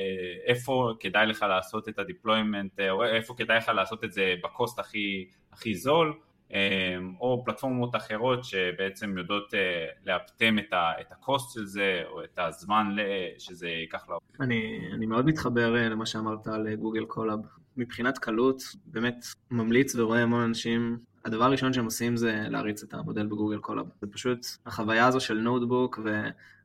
איפה 0.45 0.93
כדאי 0.99 1.25
לך 1.25 1.45
לעשות 1.49 1.89
את 1.89 1.99
ה-deployment, 1.99 2.79
אה, 2.79 2.91
או 2.91 3.03
איפה 3.03 3.33
כדאי 3.37 3.57
לך 3.57 3.69
לעשות 3.69 4.03
את 4.03 4.11
זה 4.11 4.35
ב-cost 4.43 4.79
הכי, 4.79 5.27
הכי 5.53 5.75
זול, 5.75 6.13
אה, 6.53 6.97
או 7.19 7.43
פלטפורמות 7.45 7.95
אחרות 7.95 8.43
שבעצם 8.43 9.17
יודעות 9.17 9.53
אה, 9.53 9.85
לאפטם 10.05 10.59
את, 10.59 10.73
ה, 10.73 10.91
את 11.01 11.11
ה-cost 11.12 11.53
של 11.53 11.65
זה, 11.65 12.03
או 12.11 12.23
את 12.23 12.39
הזמן 12.39 12.95
שזה 13.37 13.67
ייקח 13.67 14.09
לו. 14.09 14.19
אני, 14.39 14.89
אני 14.93 15.05
מאוד 15.05 15.25
מתחבר 15.25 15.75
אה, 15.75 15.89
למה 15.89 16.05
שאמרת 16.05 16.47
על 16.47 16.75
Google 16.75 17.05
Colab. 17.05 17.39
מבחינת 17.77 18.17
קלות, 18.17 18.63
באמת 18.86 19.25
ממליץ 19.51 19.95
ורואה 19.95 20.23
המון 20.23 20.41
אנשים, 20.41 20.97
הדבר 21.25 21.43
הראשון 21.43 21.73
שהם 21.73 21.86
עושים 21.86 22.17
זה 22.17 22.45
להריץ 22.49 22.83
את 22.83 22.93
המודל 22.93 23.25
ב-Google 23.25 23.57
Colab. 23.57 23.86
זה 24.01 24.07
פשוט 24.07 24.45
החוויה 24.65 25.07
הזו 25.07 25.19
של 25.19 25.38
notebook 25.38 25.99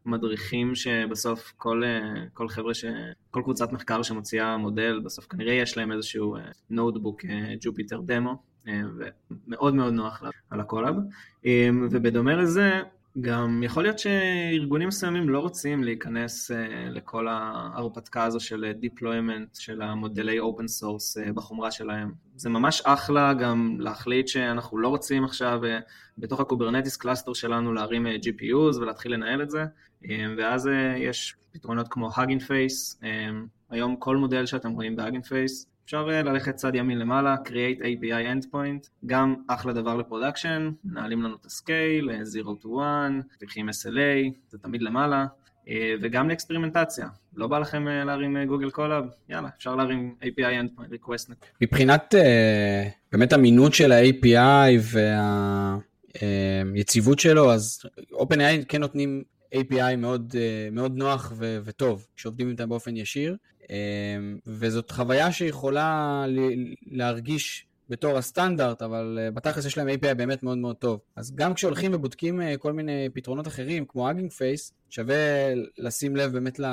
ומדריכים 0.06 0.74
שבסוף 0.74 1.52
כל, 1.56 1.82
כל 2.34 2.48
חבר'ה, 2.48 2.74
ש... 2.74 2.84
כל 3.30 3.40
קבוצת 3.42 3.72
מחקר 3.72 4.02
שמוציאה 4.02 4.56
מודל, 4.56 5.00
בסוף 5.04 5.26
כנראה 5.26 5.52
יש 5.52 5.76
להם 5.76 5.92
איזשהו 5.92 6.36
notebook 6.70 7.24
Jupyter 7.60 8.00
דמו, 8.00 8.42
ומאוד 8.66 9.74
מאוד 9.74 9.92
נוח 9.92 10.22
על 10.50 10.60
ה-Colab. 10.60 10.94
ובדומה 11.90 12.36
לזה, 12.36 12.80
גם 13.20 13.62
יכול 13.62 13.82
להיות 13.82 13.98
שארגונים 13.98 14.88
מסוימים 14.88 15.28
לא 15.28 15.38
רוצים 15.38 15.84
להיכנס 15.84 16.50
אה, 16.50 16.54
לכל 16.90 17.28
ההרפתקה 17.28 18.24
הזו 18.24 18.40
של 18.40 18.72
deployment 18.82 19.60
של 19.60 19.82
המודלי 19.82 20.40
open 20.40 20.82
source 20.82 21.28
אה, 21.28 21.32
בחומרה 21.32 21.70
שלהם. 21.70 22.12
זה 22.36 22.48
ממש 22.50 22.82
אחלה 22.84 23.34
גם 23.34 23.76
להחליט 23.80 24.28
שאנחנו 24.28 24.78
לא 24.78 24.88
רוצים 24.88 25.24
עכשיו 25.24 25.60
אה, 25.62 25.66
בתוך 26.18 26.40
ה-Kubernetes 26.40 26.96
cluster 26.96 27.32
שלנו 27.32 27.72
להרים 27.72 28.06
GPUs 28.06 28.76
ולהתחיל 28.80 29.12
לנהל 29.12 29.42
את 29.42 29.50
זה, 29.50 29.64
ואז 30.38 30.70
יש 30.96 31.36
פתרונות 31.52 31.88
כמו 31.88 32.10
Hugging 32.10 32.42
Face, 32.48 33.04
היום 33.70 33.96
כל 33.96 34.16
מודל 34.16 34.46
שאתם 34.46 34.70
רואים 34.70 34.96
ב-Hugging 34.96 35.26
Face 35.26 35.66
אפשר 35.88 36.04
ללכת 36.04 36.54
צד 36.54 36.74
ימין 36.74 36.98
למעלה, 36.98 37.36
Create 37.44 37.80
API 37.80 38.44
Endpoint, 38.44 38.88
גם 39.06 39.34
אחלה 39.46 39.72
דבר 39.72 39.96
ל-production, 39.96 40.70
מנהלים 40.84 41.22
לנו 41.22 41.36
את 41.40 41.44
ה-scale, 41.44 42.10
0 42.10 42.62
to 42.62 42.68
1, 42.80 43.38
צריכים 43.38 43.68
SLA, 43.68 44.32
זה 44.48 44.58
תמיד 44.58 44.82
למעלה, 44.82 45.26
אה, 45.68 45.94
וגם 46.02 46.28
לאקספרימנטציה. 46.28 47.08
לא 47.34 47.46
בא 47.46 47.58
לכם 47.58 47.88
אה, 47.88 48.04
להרים 48.04 48.44
Google 48.44 48.70
Colab? 48.70 49.04
יאללה, 49.28 49.48
אפשר 49.56 49.76
להרים 49.76 50.14
API 50.22 50.64
Endpoint 50.64 50.94
Request. 50.94 51.32
מבחינת 51.60 52.14
אה, 52.14 52.88
באמת 53.12 53.32
אמינות 53.32 53.74
של 53.74 53.92
ה-API 53.92 54.96
והיציבות 56.74 57.18
שלו, 57.18 57.52
אז 57.52 57.80
OpenAI 58.12 58.64
כן 58.68 58.80
נותנים 58.80 59.22
API 59.54 59.96
מאוד, 59.98 60.34
מאוד 60.72 60.96
נוח 60.96 61.32
ו- 61.36 61.58
וטוב, 61.64 62.06
כשעובדים 62.16 62.48
איתם 62.48 62.68
באופן 62.68 62.96
ישיר. 62.96 63.36
אמ, 63.70 64.38
וזאת 64.46 64.90
חוויה 64.90 65.32
שיכולה 65.32 66.24
להרגיש 66.86 67.66
בתור 67.88 68.18
הסטנדרט, 68.18 68.82
אבל 68.82 69.18
אה, 69.20 69.30
בתכלס 69.30 69.64
יש 69.64 69.78
להם 69.78 69.88
API 69.88 70.14
באמת 70.14 70.42
מאוד 70.42 70.58
מאוד 70.58 70.76
טוב. 70.76 71.00
אז 71.16 71.34
גם 71.34 71.54
כשהולכים 71.54 71.94
ובודקים 71.94 72.40
אה, 72.40 72.56
כל 72.56 72.72
מיני 72.72 73.08
פתרונות 73.14 73.46
אחרים, 73.46 73.84
כמו 73.88 74.10
אגינג 74.10 74.32
פייס, 74.32 74.72
שווה 74.90 75.16
לשים 75.78 76.16
לב 76.16 76.32
באמת 76.32 76.58
ל, 76.58 76.66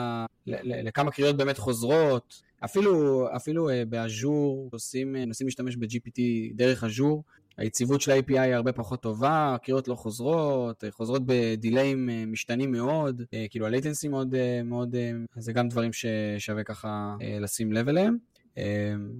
ל, 0.48 0.88
לכמה 0.88 1.12
קריאות 1.12 1.38
באמת 1.38 1.58
חוזרות. 1.58 2.42
אפילו, 2.66 3.28
אפילו 3.36 3.70
אה, 3.70 3.84
באז'ור, 3.90 4.70
נוסעים 4.72 5.16
להשתמש 5.46 5.76
ב-GPT 5.76 6.22
דרך 6.56 6.84
אז'ור, 6.84 7.24
היציבות 7.58 8.02
של 8.02 8.12
ה-API 8.12 8.40
היא 8.40 8.54
הרבה 8.54 8.72
פחות 8.72 9.02
טובה, 9.02 9.54
הקריאות 9.56 9.88
לא 9.88 9.96
חוזרות, 9.96 10.84
אה, 10.84 10.92
חוזרות 10.92 11.22
בדיליים 11.26 12.10
אה, 12.10 12.24
משתנים 12.28 12.72
מאוד, 12.72 13.22
אה, 13.34 13.46
כאילו 13.50 13.68
ה-latency 13.68 14.10
מאוד, 14.10 14.36
מאוד, 14.66 14.96
זה 15.36 15.54
גם 15.54 15.70
דברים 15.70 15.92
ששווה 15.94 16.64
ככה 16.64 17.16
לשים 17.42 17.74
לב 17.74 17.90
אליהם. 17.90 18.18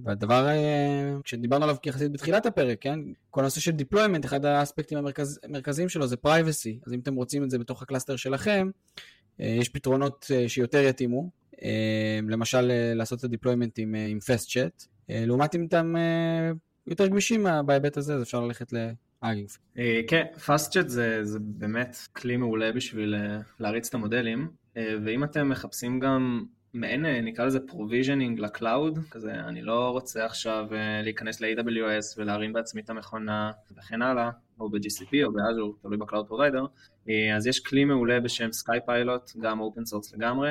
והדבר, 0.04 0.48
כשדיברנו 1.24 1.64
עליו 1.64 1.76
יחסית 1.86 2.12
בתחילת 2.12 2.46
הפרק, 2.46 2.78
כן? 2.80 2.98
כל 3.30 3.40
הנושא 3.40 3.60
של 3.60 3.72
deployment, 3.72 4.24
אחד 4.24 4.44
האספקטים 4.44 4.98
המרכז, 4.98 5.40
המרכזיים 5.44 5.88
שלו 5.88 6.06
זה 6.06 6.16
privacy, 6.26 6.78
אז 6.86 6.92
אם 6.92 6.98
אתם 6.98 7.14
רוצים 7.14 7.44
את 7.44 7.50
זה 7.50 7.58
בתוך 7.58 7.82
ה-cluster 7.82 8.16
שלכם, 8.16 8.70
יש 9.38 9.68
פתרונות 9.68 10.30
שיותר 10.48 10.78
יתאימו, 10.78 11.30
למשל 12.28 12.70
לעשות 12.94 13.24
את 13.24 13.24
ה-deployment 13.24 13.72
עם, 13.78 13.94
עם 14.08 14.18
FastChat, 14.18 14.86
לעומת 15.08 15.54
אם 15.54 15.66
אתם 15.68 15.94
יותר 16.86 17.06
גמישים 17.06 17.46
בהיבט 17.66 17.96
הזה, 17.96 18.14
אז 18.14 18.22
אפשר 18.22 18.40
ללכת 18.40 18.72
ל-Hugging. 19.22 19.48
אה, 19.78 20.00
כן, 20.08 20.24
פאסט-צ'אט 20.46 20.88
זה 21.22 21.38
באמת 21.40 21.96
כלי 22.12 22.36
מעולה 22.36 22.72
בשביל 22.72 23.14
אה, 23.14 23.38
להריץ 23.60 23.88
את 23.88 23.94
המודלים, 23.94 24.48
אה, 24.76 24.94
ואם 25.04 25.24
אתם 25.24 25.48
מחפשים 25.48 26.00
גם 26.00 26.44
מעין 26.74 27.06
נקרא 27.06 27.44
לזה 27.44 27.60
provisioning 27.60 28.40
ל-cloud, 28.40 28.98
כזה 29.10 29.34
אני 29.34 29.62
לא 29.62 29.90
רוצה 29.90 30.24
עכשיו 30.24 30.66
להיכנס 31.02 31.40
ל-AWS 31.40 32.18
ולהרים 32.18 32.52
בעצמי 32.52 32.80
את 32.80 32.90
המכונה 32.90 33.50
וכן 33.76 34.02
הלאה, 34.02 34.30
או 34.60 34.70
ב-GCP 34.70 35.24
או 35.24 35.32
ב-Azure, 35.32 35.76
תלוי 35.82 35.96
ב-cloud 35.96 36.26
provider, 36.26 36.66
אז 37.36 37.46
יש 37.46 37.60
כלי 37.60 37.84
מעולה 37.84 38.20
בשם 38.20 38.52
Sky 38.52 38.78
גם 39.40 39.60
open 39.60 39.84
source 39.84 40.14
לגמרי, 40.14 40.50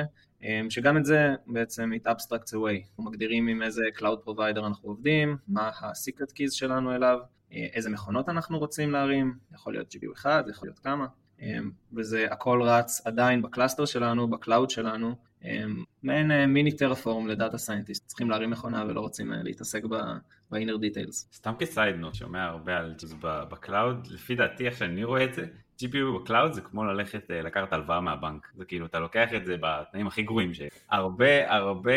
שגם 0.70 0.96
את 0.96 1.04
זה 1.04 1.34
בעצם 1.46 1.90
it 1.92 2.06
abstracts 2.06 2.52
away, 2.52 2.86
אנחנו 2.88 3.04
מגדירים 3.04 3.48
עם 3.48 3.62
איזה 3.62 3.82
Cloud 3.98 4.28
Provider 4.28 4.66
אנחנו 4.66 4.88
עובדים, 4.88 5.36
מה 5.48 5.70
ה-Secret 5.80 6.30
Keys 6.30 6.50
שלנו 6.50 6.94
אליו, 6.94 7.18
אה, 7.52 7.66
איזה 7.72 7.90
מכונות 7.90 8.28
אנחנו 8.28 8.58
רוצים 8.58 8.90
להרים, 8.90 9.34
יכול 9.54 9.72
להיות 9.72 9.94
GPU 9.94 10.12
אחד, 10.12 10.44
יכול 10.50 10.68
להיות 10.68 10.78
כמה, 10.78 11.06
אמ, 11.40 11.70
וזה 11.92 12.26
הכל 12.30 12.62
רץ 12.62 13.06
עדיין 13.06 13.42
ב 13.42 13.47
cluster 13.47 13.84
שלנו, 13.84 14.28
ב 14.28 14.35
cloud 14.35 14.70
שלנו, 14.70 15.14
אמ, 15.44 15.84
מעין 16.02 16.30
אה, 16.30 16.46
מיני 16.46 16.76
Terraform 16.76 17.28
ל 17.28 17.34
data 17.34 17.58
scientist, 17.58 18.06
צריכים 18.06 18.30
להרים 18.30 18.50
מכונה 18.50 18.84
ולא 18.88 19.00
רוצים 19.00 19.32
אה, 19.32 19.42
להתעסק 19.42 19.84
ב-inner 19.84 20.78
details. 20.80 21.34
סתם 21.34 21.52
כ 21.58 21.71
side 21.71 21.96
note, 21.96 22.14
שומע 22.14 22.44
הרבה 22.44 22.76
על 22.76 22.94
ב 23.22 23.34
cloud, 23.34 24.06
לפי 24.10 24.34
דעתי 24.34 24.66
איך 24.66 24.76
שאני 24.76 25.04
רואה 25.04 25.24
את 25.24 25.34
זה, 25.34 25.46
GPU 25.82 26.20
ב 26.20 26.25
cloud 26.25 26.52
זה 26.52 26.60
כמו 26.60 26.84
ללכת 26.84 27.30
אה, 27.30 27.42
לקחת 27.42 27.72
הלוואה 27.72 28.00
מהבנק, 28.00 28.48
זה 28.54 28.64
כאילו 28.64 28.86
אתה 28.86 28.98
לוקח 28.98 29.28
את 29.36 29.46
זה 29.46 29.56
בתנאים 29.60 30.06
הכי 30.06 30.22
גרועים 30.22 30.54
שיש. 30.54 30.72
הרבה 30.90 31.54
הרבה 31.54 31.92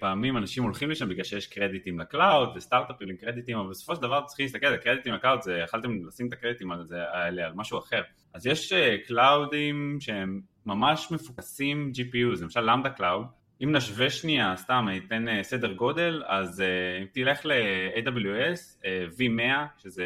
פעמים 0.00 0.36
אנשים 0.36 0.62
הולכים 0.62 0.90
לשם 0.90 1.08
בגלל 1.08 1.24
שיש 1.24 1.46
קרדיטים 1.46 2.00
ל 2.00 2.09
cloud 2.09 2.56
וסטארט-אפים 2.56 3.08
עם 3.08 3.16
קרדיטים, 3.16 3.58
אבל 3.58 3.70
בסופו 3.70 3.96
של 3.96 4.02
דבר 4.02 4.22
צריכים 4.26 4.44
להסתכל 4.44 4.66
על 4.66 4.76
קרדיטים 4.76 5.14
ל 5.14 5.18
cloud, 5.18 5.42
זה 5.42 5.58
יכלתם 5.64 6.06
לשים 6.06 6.28
את 6.28 6.32
הקרדיטים 6.32 6.72
על 6.72 6.84
זה, 6.84 6.96
האלה 7.12 7.46
על 7.46 7.52
משהו 7.54 7.78
אחר. 7.78 8.02
אז 8.34 8.46
יש 8.46 8.72
קלאודים 9.06 9.96
שהם 10.00 10.40
ממש 10.66 11.10
מפוקסים 11.10 11.92
GPU, 11.94 12.42
למשל 12.42 12.60
Lambda 12.60 12.90
Cloud, 12.90 13.26
אם 13.64 13.72
נשווה 13.72 14.10
שנייה, 14.10 14.56
סתם 14.56 14.86
אני 14.88 14.98
אתן 14.98 15.28
אה, 15.28 15.42
סדר 15.42 15.72
גודל, 15.72 16.22
אז 16.26 16.62
אם 17.00 17.06
תלך 17.12 17.46
ל-AWS, 17.46 18.84
V100, 19.18 19.82
שזה 19.82 20.04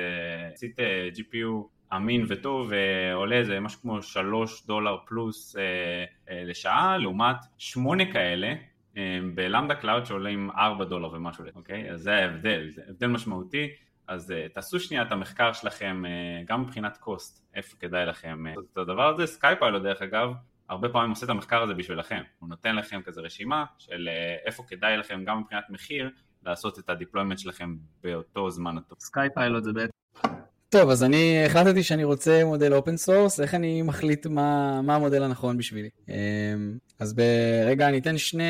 סיט 0.55 0.81
GPU 1.14 1.76
אמין 1.94 2.25
וטוב 2.29 2.70
ועולה 2.70 3.37
איזה 3.37 3.61
משהו 3.61 3.81
כמו 3.81 4.03
3 4.03 4.66
דולר 4.66 4.96
פלוס 5.07 5.57
אה, 5.57 5.62
אה, 6.31 6.44
לשעה 6.44 6.99
לעומת 6.99 7.37
8 7.59 8.12
כאלה 8.12 8.55
אה, 8.96 9.18
ב 9.35 9.40
Lambda 9.40 9.75
Cloud 9.75 10.07
שעולים 10.07 10.51
4 10.51 10.85
דולר 10.85 11.12
ומשהו, 11.12 11.44
אוקיי? 11.55 11.90
אז 11.90 12.01
זה 12.01 12.14
ההבדל, 12.14 12.70
זה 12.75 12.83
הבדל 12.88 13.07
משמעותי 13.07 13.68
אז 14.09 14.31
אה, 14.31 14.55
תעשו 14.55 14.81
שנייה 14.81 15.03
את 15.03 15.12
המחקר 15.12 15.53
שלכם 15.53 16.03
אה, 16.05 16.49
גם 16.49 16.62
מבחינת 16.62 16.96
cost, 16.97 17.47
איפה 17.55 17.77
כדאי 17.77 18.07
לכם 18.07 18.44
אה, 18.47 18.61
את 18.72 18.79
הדבר 18.79 19.09
הזה, 19.09 19.27
SkyPilot 19.27 19.83
דרך 19.83 20.03
אגב, 20.03 20.33
הרבה 20.68 20.88
פעמים 20.88 21.11
עושה 21.11 21.25
את 21.25 21.31
המחקר 21.31 21.62
הזה 21.62 21.75
בשבילכם, 21.75 22.22
הוא 22.38 22.49
נותן 22.49 22.77
לכם 22.77 23.01
כזה 23.03 23.20
רשימה 23.20 23.64
של 23.79 24.09
אה, 24.09 24.47
איפה 24.46 24.62
כדאי 24.68 24.96
לכם 24.96 25.25
גם 25.25 25.40
מבחינת 25.40 25.64
מחיר 25.70 26.11
לעשות 26.42 26.79
את 26.79 26.90
ה 26.90 26.95
deployment 26.95 27.38
שלכם 27.38 27.77
באותו 28.03 28.51
זמן. 28.51 28.77
SkyPilot 28.99 29.64
זה 29.64 29.72
בעצם 29.72 29.92
טוב, 30.81 30.91
אז 30.91 31.03
אני 31.03 31.45
החלטתי 31.47 31.83
שאני 31.83 32.05
רוצה 32.05 32.45
מודל 32.45 32.75
open 32.75 32.97
source, 32.97 33.40
איך 33.41 33.55
אני 33.55 33.83
מחליט 33.83 34.27
מה, 34.27 34.81
מה 34.83 34.95
המודל 34.95 35.23
הנכון 35.23 35.59
בשבילי. 35.59 35.89
אמ, 36.09 36.15
אז 36.99 37.15
ברגע 37.15 37.89
אני 37.89 37.99
אתן 37.99 38.19
שני, 38.19 38.43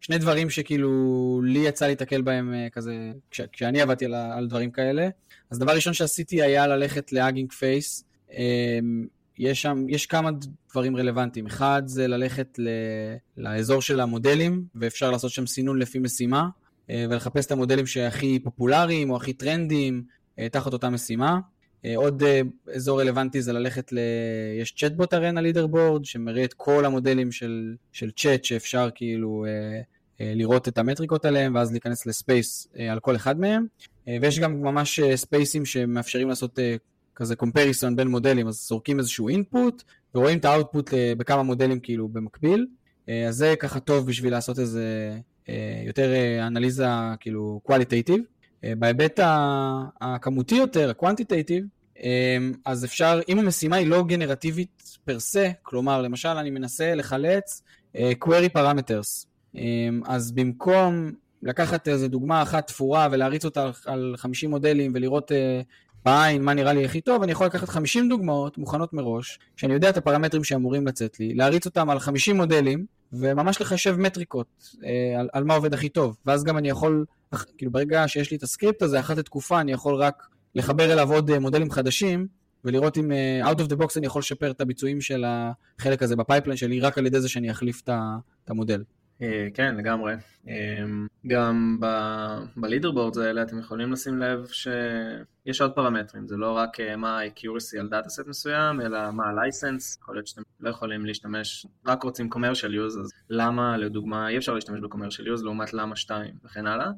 שני 0.00 0.18
דברים 0.18 0.50
שכאילו 0.50 1.40
לי 1.44 1.58
יצא 1.58 1.86
להתקל 1.86 2.22
בהם 2.22 2.54
אה, 2.54 2.68
כזה, 2.72 2.94
כש, 3.30 3.40
כשאני 3.52 3.80
עבדתי 3.80 4.04
על, 4.04 4.14
על 4.14 4.46
דברים 4.46 4.70
כאלה. 4.70 5.08
אז 5.50 5.58
דבר 5.58 5.72
ראשון 5.72 5.92
שעשיתי 5.92 6.42
היה 6.42 6.66
ללכת 6.66 7.12
לאגינג 7.12 7.52
פייס. 7.52 8.04
אמ, 8.32 9.06
יש 9.38 9.62
שם, 9.62 9.84
יש 9.88 10.06
כמה 10.06 10.30
דברים 10.70 10.96
רלוונטיים. 10.96 11.46
אחד 11.46 11.82
זה 11.86 12.06
ללכת 12.06 12.58
ל, 12.58 12.68
לאזור 13.36 13.82
של 13.82 14.00
המודלים, 14.00 14.64
ואפשר 14.74 15.10
לעשות 15.10 15.30
שם 15.30 15.46
סינון 15.46 15.78
לפי 15.78 15.98
משימה. 15.98 16.48
ולחפש 17.10 17.46
את 17.46 17.52
המודלים 17.52 17.86
שהכי 17.86 18.38
פופולריים 18.38 19.10
או 19.10 19.16
הכי 19.16 19.32
טרנדיים 19.32 20.02
תחת 20.50 20.72
אותה 20.72 20.90
משימה. 20.90 21.38
עוד 21.96 22.22
אזור 22.74 23.00
רלוונטי 23.00 23.42
זה 23.42 23.52
ללכת 23.52 23.92
ל... 23.92 23.98
יש 24.60 24.72
צ'טבוט 24.72 25.14
ארנה 25.14 25.40
לידרבורד 25.40 26.04
שמראה 26.04 26.44
את 26.44 26.54
כל 26.54 26.84
המודלים 26.84 27.32
של, 27.32 27.74
של 27.92 28.10
צ'אט 28.10 28.44
שאפשר 28.44 28.88
כאילו 28.94 29.44
לראות 30.20 30.68
את 30.68 30.78
המטריקות 30.78 31.24
עליהם 31.24 31.54
ואז 31.54 31.72
להיכנס 31.72 32.06
לספייס 32.06 32.68
על 32.90 33.00
כל 33.00 33.16
אחד 33.16 33.40
מהם. 33.40 33.66
ויש 34.06 34.38
גם 34.38 34.62
ממש 34.62 35.00
ספייסים 35.14 35.64
שמאפשרים 35.64 36.28
לעשות 36.28 36.58
כזה 37.14 37.36
קומפריסון 37.36 37.96
בין 37.96 38.08
מודלים, 38.08 38.48
אז 38.48 38.66
זורקים 38.68 38.98
איזשהו 38.98 39.28
אינפוט 39.28 39.82
ורואים 40.14 40.38
את 40.38 40.44
האוטפוט 40.44 40.90
בכמה 41.18 41.42
מודלים 41.42 41.80
כאילו 41.80 42.08
במקביל. 42.08 42.66
אז 43.08 43.36
זה 43.36 43.54
ככה 43.58 43.80
טוב 43.80 44.06
בשביל 44.06 44.32
לעשות 44.32 44.58
איזה 44.58 45.12
יותר 45.86 46.12
אנליזה 46.46 46.86
כאילו 47.20 47.60
qualitative. 47.68 48.39
בהיבט 48.62 49.20
הכמותי 50.00 50.54
יותר, 50.54 50.90
ה-quantitative, 50.90 52.02
אז 52.64 52.84
אפשר, 52.84 53.20
אם 53.28 53.38
המשימה 53.38 53.76
היא 53.76 53.86
לא 53.86 54.04
גנרטיבית 54.04 54.98
פר 55.04 55.20
סה, 55.20 55.50
כלומר 55.62 56.02
למשל 56.02 56.28
אני 56.28 56.50
מנסה 56.50 56.94
לחלץ 56.94 57.62
query 57.96 58.56
parameters, 58.58 59.26
אז 60.04 60.32
במקום 60.32 61.12
לקחת 61.42 61.88
איזה 61.88 62.08
דוגמה 62.08 62.42
אחת 62.42 62.66
תפורה 62.66 63.08
ולהריץ 63.12 63.44
אותה 63.44 63.70
על 63.86 64.14
50 64.16 64.50
מודלים 64.50 64.92
ולראות 64.94 65.32
בעין 66.04 66.42
מה 66.42 66.54
נראה 66.54 66.72
לי 66.72 66.84
הכי 66.84 67.00
טוב, 67.00 67.22
אני 67.22 67.32
יכול 67.32 67.46
לקחת 67.46 67.68
50 67.68 68.08
דוגמאות 68.08 68.58
מוכנות 68.58 68.92
מראש, 68.92 69.38
שאני 69.56 69.74
יודע 69.74 69.90
את 69.90 69.96
הפרמטרים 69.96 70.44
שאמורים 70.44 70.86
לצאת 70.86 71.20
לי, 71.20 71.34
להריץ 71.34 71.66
אותם 71.66 71.90
על 71.90 71.98
50 71.98 72.36
מודלים, 72.36 72.86
וממש 73.12 73.60
לחשב 73.60 73.96
מטריקות 73.98 74.46
אה, 74.84 75.20
על, 75.20 75.28
על 75.32 75.44
מה 75.44 75.54
עובד 75.54 75.74
הכי 75.74 75.88
טוב. 75.88 76.16
ואז 76.26 76.44
גם 76.44 76.58
אני 76.58 76.68
יכול, 76.68 77.04
כאילו 77.58 77.72
ברגע 77.72 78.08
שיש 78.08 78.30
לי 78.30 78.36
את 78.36 78.42
הסקריפט 78.42 78.82
הזה, 78.82 79.00
אחת 79.00 79.16
לתקופה 79.16 79.60
אני 79.60 79.72
יכול 79.72 79.94
רק 79.94 80.28
לחבר 80.54 80.92
אליו 80.92 81.12
עוד 81.12 81.30
אה, 81.30 81.38
מודלים 81.38 81.70
חדשים, 81.70 82.26
ולראות 82.64 82.98
אם 82.98 83.10
אה, 83.10 83.46
out 83.46 83.58
of 83.58 83.72
the 83.72 83.76
box 83.82 83.92
אני 83.96 84.06
יכול 84.06 84.20
לשפר 84.20 84.50
את 84.50 84.60
הביצועים 84.60 85.00
של 85.00 85.24
החלק 85.26 86.02
הזה 86.02 86.16
ב 86.16 86.20
pipeline 86.20 86.56
שלי, 86.56 86.80
רק 86.80 86.98
על 86.98 87.06
ידי 87.06 87.20
זה 87.20 87.28
שאני 87.28 87.50
אחליף 87.50 87.82
את 87.84 88.50
המודל. 88.50 88.82
אה, 89.22 89.48
כן, 89.54 89.76
לגמרי. 89.76 90.14
אה, 90.48 90.84
גם 91.26 91.80
ב 92.56 92.61
leaderboards 92.61 93.18
האלה 93.18 93.42
אתם 93.42 93.58
יכולים 93.58 93.92
לשים 93.92 94.18
לב 94.18 94.46
שיש 94.46 95.60
עוד 95.60 95.72
פרמטרים, 95.72 96.28
זה 96.28 96.36
לא 96.36 96.56
רק 96.56 96.80
אה, 96.80 96.96
מה 96.96 97.20
ה-accuracy 97.20 97.80
על 97.80 97.88
data 97.88 98.08
set 98.08 98.26
מסוים, 98.26 98.80
אלא 98.80 99.10
מה 99.10 99.24
ה-license, 99.24 99.98
יכול 100.02 100.14
להיות 100.14 100.26
שאתם 100.26 100.42
לא 100.60 100.70
יכולים 100.70 101.06
להשתמש, 101.06 101.66
רק 101.86 102.02
רוצים 102.02 102.28
commercial 102.32 102.72
use, 102.88 103.00
אז 103.00 103.10
למה 103.30 103.76
לדוגמה 103.76 104.28
אי 104.28 104.38
אפשר 104.38 104.54
להשתמש 104.54 104.80
ב-commercial 104.80 105.38
use 105.38 105.44
לעומת 105.44 105.72
למה 105.72 105.96
2 105.96 106.34
וכן 106.44 106.66
הלאה. 106.66 106.90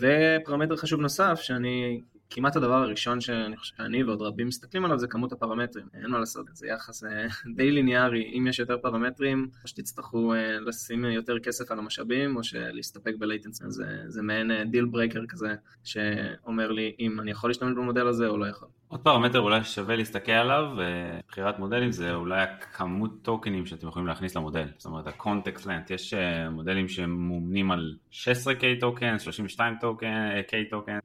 ופרמטר 0.00 0.76
חשוב 0.76 1.00
נוסף 1.00 1.40
שאני 1.40 2.00
כמעט 2.30 2.56
הדבר 2.56 2.74
הראשון 2.74 3.20
שאני 3.20 3.56
חושב 3.56 3.76
שאני 3.76 4.02
ועוד 4.04 4.22
רבים 4.22 4.46
מסתכלים 4.46 4.84
עליו 4.84 4.98
זה 4.98 5.06
כמות 5.06 5.32
הפרמטרים, 5.32 5.86
אין 5.94 6.10
מה 6.10 6.18
לעשות, 6.18 6.46
זה 6.52 6.66
יחס 6.66 7.04
די 7.56 7.70
ליניארי, 7.70 8.32
אם 8.38 8.46
יש 8.46 8.58
יותר 8.58 8.78
פרמטרים, 8.78 9.48
או 9.62 9.68
שתצטרכו 9.68 10.34
אה, 10.34 10.60
לשים 10.60 11.04
יותר 11.04 11.38
כסף 11.38 11.70
על 11.70 11.78
המשאבים, 11.78 12.36
או 12.36 12.40
להסתפק 12.54 13.12
ב 13.18 13.23
latency, 13.23 13.64
זה, 13.68 13.84
זה 14.06 14.22
מעין 14.22 14.70
דיל 14.70 14.84
אה, 14.84 14.90
breaker 14.90 15.26
כזה, 15.28 15.54
שאומר 15.84 16.72
לי 16.72 16.96
אם 16.98 17.20
אני 17.20 17.30
יכול 17.30 17.50
להשתמש 17.50 17.72
במודל 17.76 18.06
הזה 18.06 18.26
או 18.26 18.38
לא 18.38 18.46
יכול. 18.46 18.68
עוד 18.90 19.00
פרמטר 19.00 19.40
אולי 19.40 19.64
שווה 19.64 19.96
להסתכל 19.96 20.32
עליו 20.32 20.64
בבחירת 20.78 21.58
מודלים 21.58 21.92
זה 21.92 22.14
אולי 22.14 22.42
הכמות 22.42 23.10
טוקנים 23.22 23.66
שאתם 23.66 23.88
יכולים 23.88 24.08
להכניס 24.08 24.36
למודל. 24.36 24.68
זאת 24.76 24.86
אומרת 24.86 25.06
ה-context 25.06 25.64
length. 25.64 25.94
יש 25.94 26.14
אה, 26.14 26.50
מודלים 26.50 26.88
שמאומנים 26.88 27.70
על 27.70 27.96
16K 28.12 28.80
token, 28.80 29.16
32K 29.16 30.70
token 30.70 30.98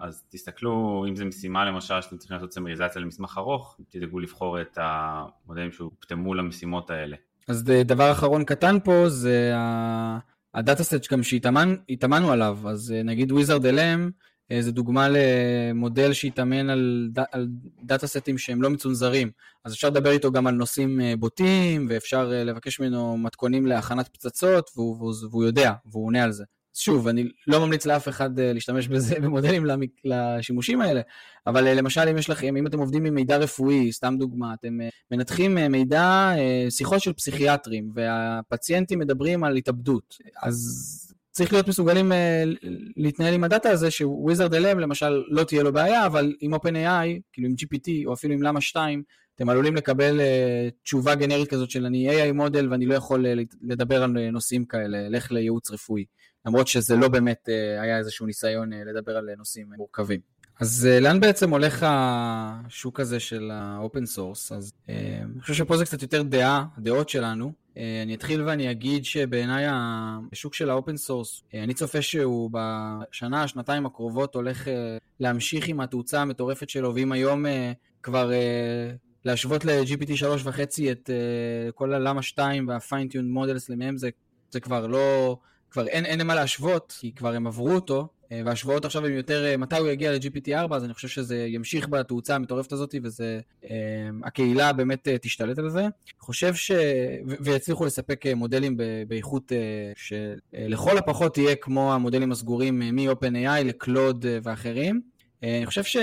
אז 0.00 0.24
תסתכלו 0.30 1.04
אם 1.08 1.16
זה 1.16 1.24
משימה 1.24 1.64
למשל 1.64 2.00
שאתם 2.00 2.16
צריכים 2.16 2.34
לעשות 2.34 2.52
סמריזציה 2.52 3.02
למסמך 3.02 3.38
ארוך 3.38 3.80
תדאגו 3.88 4.18
לבחור 4.18 4.60
את 4.60 4.78
המודלים 4.80 5.72
שהותאמו 5.72 6.34
למשימות 6.34 6.90
האלה. 6.90 7.16
אז 7.48 7.64
דבר 7.64 8.12
אחרון 8.12 8.44
קטן 8.44 8.76
פה 8.84 9.08
זה 9.08 9.52
ה 10.54 10.60
data 10.60 10.84
set 10.84 11.12
גם 11.12 11.22
שהתאמנו 11.22 12.32
עליו. 12.32 12.58
אז 12.68 12.94
אה, 12.96 13.02
נגיד 13.02 13.32
WizardLM 13.32 14.10
אה, 14.52 14.62
זה 14.62 14.72
דוגמה 14.72 15.08
למודל 15.10 16.12
שהתאמן 16.12 16.70
על, 16.70 17.10
על 17.32 17.48
דאטה 17.82 18.06
סטים 18.06 18.38
שהם 18.38 18.62
לא 18.62 18.70
מצונזרים, 18.70 19.30
אז 19.64 19.74
אפשר 19.74 19.88
לדבר 19.88 20.10
איתו 20.10 20.32
גם 20.32 20.46
על 20.46 20.54
נושאים 20.54 21.00
אה, 21.00 21.14
בוטים, 21.18 21.86
ואפשר 21.90 22.30
אה, 22.32 22.44
לבקש 22.44 22.80
ממנו 22.80 23.18
מתכונים 23.18 23.66
להכנת 23.66 24.08
פצצות, 24.08 24.70
והוא, 24.76 24.96
והוא, 24.96 25.14
והוא 25.30 25.44
יודע, 25.44 25.72
והוא 25.86 26.06
עונה 26.06 26.24
על 26.24 26.32
זה. 26.32 26.44
שוב, 26.74 27.08
אני 27.08 27.28
לא 27.46 27.60
ממליץ 27.60 27.86
לאף 27.86 28.08
אחד 28.08 28.40
להשתמש 28.40 28.88
בזה 28.88 29.14
במודלים 29.22 29.66
לשימושים 30.04 30.80
האלה, 30.80 31.00
אבל 31.46 31.68
למשל 31.78 32.08
אם 32.10 32.18
יש 32.18 32.30
לכם, 32.30 32.56
אם 32.56 32.66
אתם 32.66 32.78
עובדים 32.78 33.04
עם 33.04 33.14
מידע 33.14 33.36
רפואי, 33.36 33.92
סתם 33.92 34.14
דוגמה, 34.18 34.54
אתם 34.54 34.78
מנתחים 35.10 35.54
מידע, 35.54 36.32
שיחות 36.70 37.00
של 37.00 37.12
פסיכיאטרים, 37.12 37.90
והפציינטים 37.94 38.98
מדברים 38.98 39.44
על 39.44 39.56
התאבדות, 39.56 40.16
אז 40.42 41.07
צריך 41.38 41.52
להיות 41.52 41.68
מסוגלים 41.68 42.12
uh, 42.12 42.14
להתנהל 42.96 43.34
עם 43.34 43.44
הדאטה 43.44 43.70
הזה 43.70 43.90
שוויזרד 43.90 44.54
LM 44.54 44.78
למשל 44.78 45.22
לא 45.28 45.44
תהיה 45.44 45.62
לו 45.62 45.72
בעיה, 45.72 46.06
אבל 46.06 46.34
עם 46.40 46.54
OpenAI, 46.54 47.20
כאילו 47.32 47.48
עם 47.48 47.54
GPT 47.60 47.90
או 48.06 48.12
אפילו 48.12 48.34
עם 48.34 48.42
למה 48.42 48.60
2, 48.60 49.02
אתם 49.34 49.48
עלולים 49.48 49.76
לקבל 49.76 50.20
uh, 50.20 50.82
תשובה 50.82 51.14
גנרית 51.14 51.50
כזאת 51.50 51.70
של 51.70 51.86
אני 51.86 52.10
AI 52.10 52.32
מודל 52.32 52.68
ואני 52.70 52.86
לא 52.86 52.94
יכול 52.94 53.26
uh, 53.26 53.56
לדבר 53.62 54.02
על 54.02 54.30
נושאים 54.30 54.64
כאלה, 54.64 55.08
לך 55.08 55.32
לייעוץ 55.32 55.70
רפואי, 55.70 56.04
למרות 56.46 56.68
שזה 56.68 56.96
לא 56.96 57.08
באמת 57.08 57.48
אה, 57.48 57.82
היה 57.82 57.98
איזשהו 57.98 58.26
ניסיון 58.26 58.72
אה, 58.72 58.76
לדבר 58.76 59.16
על 59.16 59.28
נושאים 59.36 59.66
מורכבים. 59.76 60.20
אז 60.60 60.88
אה, 60.90 61.02
לאן 61.02 61.20
בעצם 61.20 61.50
הולך 61.50 61.86
השוק 61.88 63.00
הזה 63.00 63.20
של 63.20 63.50
ה 63.52 63.63
open 63.63 64.06
source? 64.06 64.52
אז 64.52 64.72
אה, 64.86 64.90
אני 65.34 65.40
חושב 65.40 65.54
שפה 65.54 65.76
זה 65.76 65.84
קצת 65.84 66.02
יותר 66.02 66.22
דעה, 66.22 66.64
דעות 66.78 67.08
שלנו. 67.08 67.52
אה, 67.78 68.02
אני 68.02 68.14
אתחיל 68.14 68.42
ואני 68.42 68.70
אגיד 68.70 69.04
שבעיניי 69.04 69.64
השוק 69.68 70.54
של 70.54 70.70
ה 70.70 70.75
open 70.75 70.96
source, 70.96 71.42
אה, 71.54 71.62
אני 71.62 71.74
צופה 71.74 72.02
שהוא 72.02 72.50
בשנה, 72.52 73.48
שנתיים 73.48 73.86
הקרובות 73.86 74.34
הולך 74.34 74.68
אה, 74.68 74.96
להמשיך 75.20 75.68
עם 75.68 75.80
התאוצה 75.80 76.22
המטורפת 76.22 76.68
שלו, 76.68 76.94
ואם 76.94 77.12
היום 77.12 77.44
כבר 78.02 78.30
להשוות 79.24 79.64
ל-GPT 79.64 80.10
3.5 80.44 80.50
את 80.90 81.10
כל 81.74 81.94
הלמה 81.94 82.22
2 82.22 82.68
וה-fine-tuned 82.68 83.36
models 83.36 83.66
למיהם 83.68 83.96
זה, 83.96 84.10
זה 84.50 84.60
כבר 84.60 84.86
לא, 84.86 85.36
כבר 85.70 85.86
אין, 85.86 86.04
אין 86.04 86.26
מה 86.26 86.34
להשוות, 86.34 86.96
כי 87.00 87.12
כבר 87.12 87.34
הם 87.34 87.46
עברו 87.46 87.70
אותו, 87.70 88.08
אה, 88.32 88.40
וההשוואות 88.44 88.84
עכשיו 88.84 89.06
הן 89.06 89.12
יותר 89.12 89.44
אה, 89.44 89.56
מתי 89.56 89.76
הוא 89.76 89.88
יגיע 89.88 90.12
ל-GPT4, 90.12 90.74
אז 90.74 90.84
אני 90.84 90.94
חושב 90.94 91.08
שזה 91.08 91.46
ימשיך 91.48 91.88
בתאוצה 91.88 92.34
המטורפת 92.34 92.72
הזאת, 92.72 92.94
וזה, 93.02 93.40
אה, 93.70 93.76
הקהילה 94.24 94.72
באמת 94.72 95.08
תשתלט 95.22 95.58
על 95.58 95.70
זה. 95.70 95.86
חושב 96.20 96.54
ש... 96.54 96.70
ויצליחו 97.40 97.84
לספק 97.84 98.24
מודלים 98.36 98.76
באיכות 99.08 99.52
שלכל 99.96 100.98
הפחות 100.98 101.34
תהיה 101.34 101.54
כמו 101.56 101.94
המודלים 101.94 102.32
הסגורים 102.32 102.78
מ-OpenAI 102.78 103.64
לקלוד 103.64 104.24
ואחרים. 104.42 105.00
אני 105.42 105.66
חושב 105.66 105.84
ש... 105.84 105.96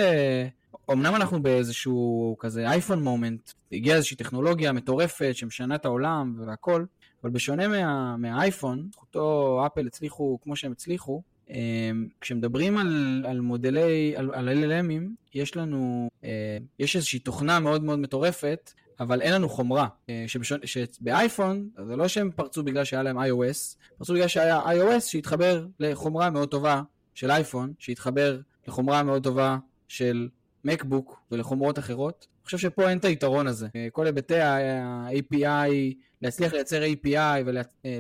אמנם 0.92 1.16
אנחנו 1.16 1.44
באיזשהו 1.44 2.36
כזה 2.40 2.68
אייפון 2.68 3.04
מומנט, 3.04 3.52
הגיעה 3.72 3.98
איזושהי 3.98 4.18
טכנולוגיה 4.18 4.72
מטורפת 4.72 5.32
שמשנה 5.34 5.76
את 5.76 5.86
העולם 5.86 6.36
והכל, 6.46 6.86
אבל 7.24 7.32
בשונה 7.32 7.68
מה, 7.68 8.18
מהאייפון, 8.18 8.88
זכותו 8.92 9.64
אפל 9.66 9.88
הצליחו 9.88 10.40
כמו 10.44 10.56
שהם 10.56 10.72
הצליחו, 10.72 11.22
אמ, 11.50 12.08
כשמדברים 12.22 12.78
על, 12.78 13.24
על 13.28 13.42
מודלי, 13.42 14.14
על, 14.16 14.30
על 14.34 14.50
LLMים, 14.50 15.04
יש 15.34 15.58
לנו, 15.58 16.10
אה, 16.24 16.58
יש 16.80 16.96
איזושהי 16.96 17.20
תוכנה 17.20 17.60
מאוד 17.60 17.84
מאוד 17.84 18.00
מטורפת, 18.00 18.72
אבל 19.00 19.22
אין 19.22 19.34
לנו 19.34 19.50
חומרה. 19.50 19.88
שבשון, 20.28 20.60
שבאייפון, 20.66 21.70
זה 21.88 21.96
לא 21.96 22.08
שהם 22.08 22.32
פרצו 22.36 22.64
בגלל 22.64 22.84
שהיה 22.84 23.04
להם 23.04 23.18
iOS, 23.20 23.78
פרצו 23.98 24.14
בגלל 24.14 24.28
שהיה 24.28 24.62
iOS 24.62 25.00
שהתחבר 25.00 25.66
לחומרה 25.80 26.30
מאוד 26.30 26.50
טובה 26.50 26.82
של 27.14 27.32
אייפון, 27.32 27.74
שהתחבר 27.80 28.40
לחומרה 28.68 29.04
מאוד 29.04 29.24
טובה 29.24 29.58
של 29.88 30.30
MacBook 30.63 31.22
ולחומרות 31.32 31.80
אחרות. 31.80 32.28
אני 32.40 32.46
חושב 32.46 32.58
שפה 32.58 32.90
אין 32.90 32.98
את 32.98 33.06
היתרון 33.06 33.48
הזה. 33.48 33.68
אה, 33.76 33.88
כל 33.92 34.06
היבטי 34.06 34.40
ה-API, 34.40 35.94
להצליח 36.22 36.54
לייצר 36.54 36.84
API 36.84 37.50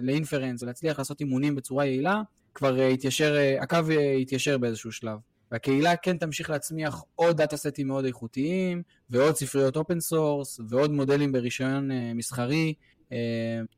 ל 0.01 0.08
inference 0.08 0.63
ולהצליח 0.63 0.99
לעשות 0.99 1.19
אימונים 1.19 1.55
בצורה 1.55 1.85
יעילה, 1.85 2.21
כבר 2.55 2.79
אה, 2.79 2.87
התיישר, 2.87 3.35
אה, 3.35 3.61
הקו 3.61 3.77
אה, 3.91 4.11
התיישר 4.11 4.57
באיזשהו 4.57 4.91
שלב. 4.91 5.17
והקהילה 5.51 5.95
כן 5.95 6.17
תמשיך 6.17 6.49
להצמיח 6.49 7.03
עוד 7.15 7.37
דאטה 7.37 7.57
סטים 7.57 7.87
מאוד 7.87 8.05
איכותיים, 8.05 8.81
ועוד 9.09 9.35
ספריות 9.35 9.77
open 9.77 9.99
source, 9.99 10.59
ועוד 10.69 10.91
מודלים 10.91 11.31
ברישיון 11.31 11.89
מסחרי, 12.15 12.73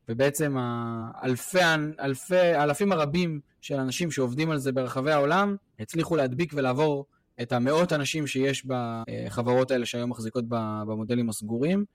ובעצם 0.09 0.55
האלפי, 0.57 1.59
אלפי, 1.99 2.35
האלפים 2.35 2.91
הרבים 2.91 3.39
של 3.61 3.75
אנשים 3.75 4.11
שעובדים 4.11 4.51
על 4.51 4.57
זה 4.57 4.71
ברחבי 4.71 5.11
העולם, 5.11 5.55
הצליחו 5.79 6.15
להדביק 6.15 6.53
ולעבור 6.55 7.05
את 7.41 7.51
המאות 7.51 7.93
אנשים 7.93 8.27
שיש 8.27 8.65
בחברות 8.65 9.71
האלה 9.71 9.85
שהיום 9.85 10.09
מחזיקות 10.09 10.45
במודלים 10.87 11.29
הסגורים, 11.29 11.85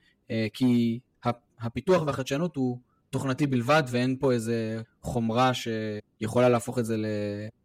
כי 0.52 1.00
הפיתוח 1.60 2.02
והחדשנות 2.06 2.56
הוא 2.56 2.78
תוכנתי 3.12 3.46
בלבד, 3.46 3.82
ואין 3.90 4.16
פה 4.20 4.32
איזה 4.32 4.82
חומרה 5.02 5.50
שיכולה 5.54 6.48
להפוך 6.48 6.78
את 6.78 6.84
זה 6.84 6.96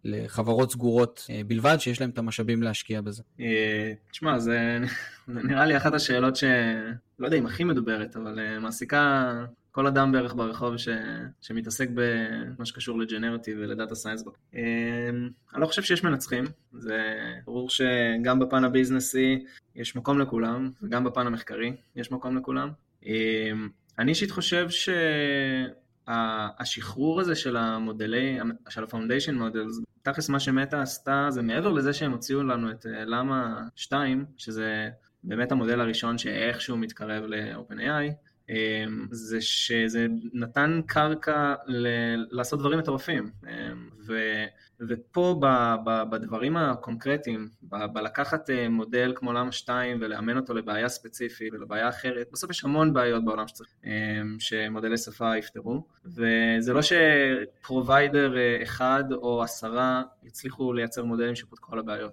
לחברות 0.04 0.72
סגורות 0.72 1.26
אה, 1.30 1.42
בלבד, 1.48 1.78
שיש 1.80 2.02
להם 2.02 2.10
את 2.10 2.18
המשאבים 2.18 2.64
להשקיע 2.64 3.02
בזה. 3.02 3.24
אה, 3.40 3.94
תשמע, 4.12 4.40
זה 4.40 4.80
נראה 5.28 5.66
לי 5.66 5.78
אחת 5.78 5.94
השאלות 5.94 6.36
ש... 6.36 6.44
לא 7.20 7.26
יודע 7.28 7.38
אם 7.38 7.46
הכי 7.46 7.64
מדוברת, 7.64 8.16
אבל 8.16 8.40
אה, 8.40 8.60
מעסיקה 8.60 9.34
כל 9.72 9.88
אדם 9.88 10.12
בערך 10.12 10.36
ברחוב 10.36 10.78
ש... 10.78 10.90
שמתעסק 11.42 11.90
במה 11.94 12.66
שקשור 12.66 13.00
לג'נרטיב 13.00 13.58
ולדאטה 13.62 13.96
סיינס. 13.96 14.24
אני 14.54 15.62
לא 15.62 15.66
חושב 15.66 15.82
שיש 15.82 16.04
מנצחים, 16.04 16.44
זה 16.74 16.98
ברור 17.46 17.70
שגם 17.70 18.40
בפן 18.40 18.64
הביזנסי 18.64 19.44
יש 19.76 19.96
מקום 19.96 20.20
לכולם, 20.20 20.72
וגם 20.84 21.04
בפן 21.04 21.28
המחקרי 21.28 21.76
יש 21.96 22.12
מקום 22.12 22.38
לכולם. 22.38 22.70
אני 24.00 24.12
אישית 24.12 24.32
חושב 24.32 24.68
שהשחרור 26.08 27.22
הזה 27.22 27.36
של 27.36 27.58
המודלי, 27.58 28.40
של 28.70 28.84
ה-Foundation 28.84 29.34
Models, 29.34 29.84
תכלס 30.02 30.30
מה 30.30 30.40
שמטה 30.40 30.82
עשתה 30.82 31.28
זה 31.30 31.42
מעבר 31.42 31.72
לזה 31.72 31.94
שהם 31.94 32.12
הוציאו 32.12 32.44
לנו 32.44 32.72
את 32.72 32.86
אה, 32.86 33.06
למה 33.06 33.64
2, 33.76 34.26
שזה 34.38 34.90
באמת 35.24 35.52
המודל 35.52 35.82
הראשון 35.82 36.18
שאיכשהו 36.18 36.78
מתקרב 36.78 37.24
ל-OpenAI, 37.24 38.27
זה 39.12 39.42
שזה 39.42 40.08
נתן 40.34 40.82
קרקע 40.86 41.56
ל- 41.68 42.26
לעשות 42.38 42.60
דברים 42.60 42.80
מטורפים. 42.80 43.32
אמ, 43.48 43.90
ו- 44.08 44.46
ופה 44.90 45.40
ב- 45.42 45.76
ב- 45.86 46.04
בדברים 46.10 46.58
הקונקרטיים, 46.58 47.50
ב- 47.64 47.86
בלקחת 47.94 48.50
אה, 48.50 48.70
מודל 48.70 49.14
כמו 49.16 49.34
למה 49.34 49.52
2 49.52 49.98
ולאמן 50.02 50.38
אותו 50.38 50.54
לבעיה 50.54 50.90
ספציפית 50.90 51.54
ולבעיה 51.54 51.90
אחרת, 51.90 52.28
בסוף 52.32 52.50
יש 52.52 52.64
המון 52.64 52.94
בעיות 52.94 53.26
בעולם 53.26 53.48
שצריך, 53.48 53.70
אמ, 53.86 54.36
שמודלי 54.40 54.98
שפה 54.98 55.38
יפתרו, 55.38 55.84
וזה 56.06 56.74
לא 56.74 56.82
שפרוביידר 56.82 58.38
אה, 58.38 58.64
אחד 58.64 59.04
או 59.12 59.44
עשרה 59.44 60.04
יצליחו 60.24 60.74
לייצר 60.74 61.04
מודלים 61.04 61.36
שפותחו 61.36 61.72
כל 61.72 61.80
הבעיות. 61.80 62.12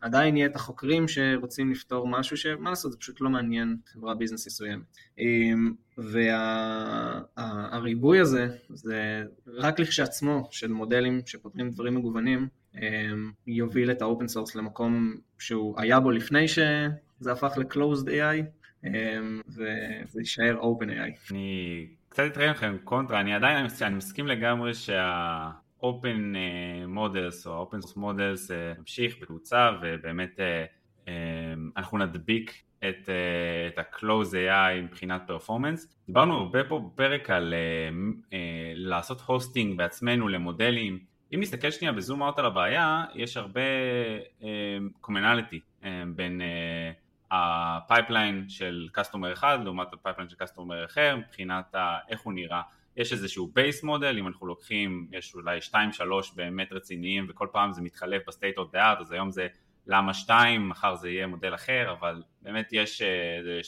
עדיין 0.00 0.36
יהיה 0.36 0.46
את 0.46 0.56
החוקרים 0.56 1.08
שרוצים 1.08 1.70
לפתור 1.70 2.08
משהו 2.08 2.36
שמה 2.36 2.70
לעשות, 2.70 2.92
זה 2.92 2.98
פשוט 2.98 3.20
לא 3.20 3.30
מעניין 3.30 3.76
חברה 3.86 4.14
business 4.14 4.46
מסוימת. 4.46 4.84
והריבוי 7.36 8.18
וה, 8.18 8.22
הזה, 8.22 8.48
זה 8.68 9.24
רק 9.46 9.80
לכשעצמו 9.80 10.48
של 10.50 10.72
מודלים 10.72 11.20
שפותרים 11.26 11.70
דברים 11.70 11.94
מגוונים, 11.94 12.48
יוביל 13.46 13.90
את 13.90 14.02
ה 14.02 14.07
open 14.07 14.28
source 14.28 14.54
למקום 14.54 15.14
שהוא 15.38 15.80
היה 15.80 16.00
בו 16.00 16.10
לפני 16.10 16.48
שזה 16.48 17.32
הפך 17.32 17.52
ל-closed 17.56 18.06
AI, 18.06 18.44
וזה 19.48 20.18
יישאר 20.20 20.60
open 20.60 20.86
AI. 20.86 21.30
אני 21.30 21.86
קצת 22.08 22.22
אתראה 22.26 22.46
לכם 22.46 22.76
קונטרה, 22.84 23.20
אני 23.20 23.34
עדיין 23.34 23.66
אני 23.82 23.94
מסכים 23.94 24.26
לגמרי 24.26 24.74
שה... 24.74 25.50
open 25.82 26.34
models 26.94 27.46
או 27.46 27.70
open 27.70 27.86
source 27.86 27.96
models 27.96 28.52
נמשיך 28.78 29.16
בקבוצה 29.22 29.70
ובאמת 29.82 30.40
אנחנו 31.76 31.98
נדביק 31.98 32.62
את, 32.78 33.08
את 33.68 33.78
ה-close 33.78 34.32
AI 34.32 34.82
מבחינת 34.82 35.22
performance. 35.26 35.96
דיברנו 36.06 36.34
הרבה 36.34 36.64
פה 36.64 36.90
בפרק 36.92 37.30
על 37.30 37.54
לעשות 38.74 39.20
hosting 39.20 39.78
בעצמנו 39.78 40.28
למודלים. 40.28 40.98
אם 41.34 41.40
נסתכל 41.40 41.70
שנייה 41.70 41.92
ב 41.92 41.98
zoom 41.98 42.22
out 42.22 42.38
על 42.38 42.46
הבעיה, 42.46 43.04
יש 43.14 43.36
הרבה 43.36 43.60
אה, 44.40 44.44
בין 46.16 46.40
ה 47.30 47.43
pipeline 47.43 48.48
של 48.48 48.88
customer 48.92 49.32
אחד 49.32 49.58
לעומת 49.64 49.92
ה 49.92 49.96
pipeline 49.96 50.28
של 50.28 50.36
customer 50.36 50.84
אחר 50.84 51.16
מבחינת 51.16 51.74
איך 52.08 52.20
הוא 52.20 52.32
נראה. 52.32 52.62
יש 52.96 53.12
איזשהו 53.12 53.46
base 53.46 53.82
model, 53.82 54.18
אם 54.18 54.26
אנחנו 54.26 54.46
לוקחים, 54.46 55.06
יש 55.12 55.34
אולי 55.34 55.58
2-3 55.70 55.74
באמת 56.36 56.72
רציניים 56.72 57.26
וכל 57.28 57.46
פעם 57.52 57.72
זה 57.72 57.82
מתחלף 57.82 58.22
ב 58.26 58.31
state 58.31 58.58
of 58.58 58.72
the 58.72 58.90
art, 58.90 59.00
אז 59.00 59.12
היום 59.12 59.30
זה 59.30 59.46
למה 59.86 60.14
2, 60.14 60.68
מחר 60.68 60.94
זה 60.94 61.08
יהיה 61.10 61.26
מודל 61.26 61.54
אחר, 61.54 61.96
אבל 61.98 62.22
באמת 62.42 62.68
יש 62.72 63.02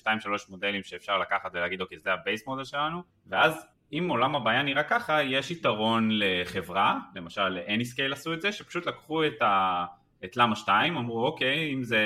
2-3 0.04 0.06
אה, 0.06 0.37
מודלים 0.48 0.82
שאפשר 0.82 1.18
לקחת 1.18 1.50
ולהגיד 1.54 1.80
אוקיי 1.80 1.98
זה 1.98 2.12
ה 2.12 2.19
base 2.19 2.46
model 2.46 2.64
שלנו, 2.64 3.02
ואז 3.26 3.66
אם 3.92 4.06
עולם 4.08 4.37
הבעיה 4.37 4.62
נראה 4.62 4.82
ככה, 4.82 5.22
יש 5.22 5.50
יתרון 5.50 6.08
לחברה, 6.12 6.98
למשל 7.14 7.58
Anyscale 7.66 8.12
עשו 8.12 8.32
את 8.32 8.40
זה, 8.40 8.52
שפשוט 8.52 8.87
לקחו 8.87 9.26
את 9.26 9.42
ה... 9.42 9.85
את 10.24 10.37
למה 10.37 10.56
2, 10.56 10.96
אמרו 10.96 11.26
אוקיי, 11.26 11.74
אם 11.74 11.82
זה 11.82 12.00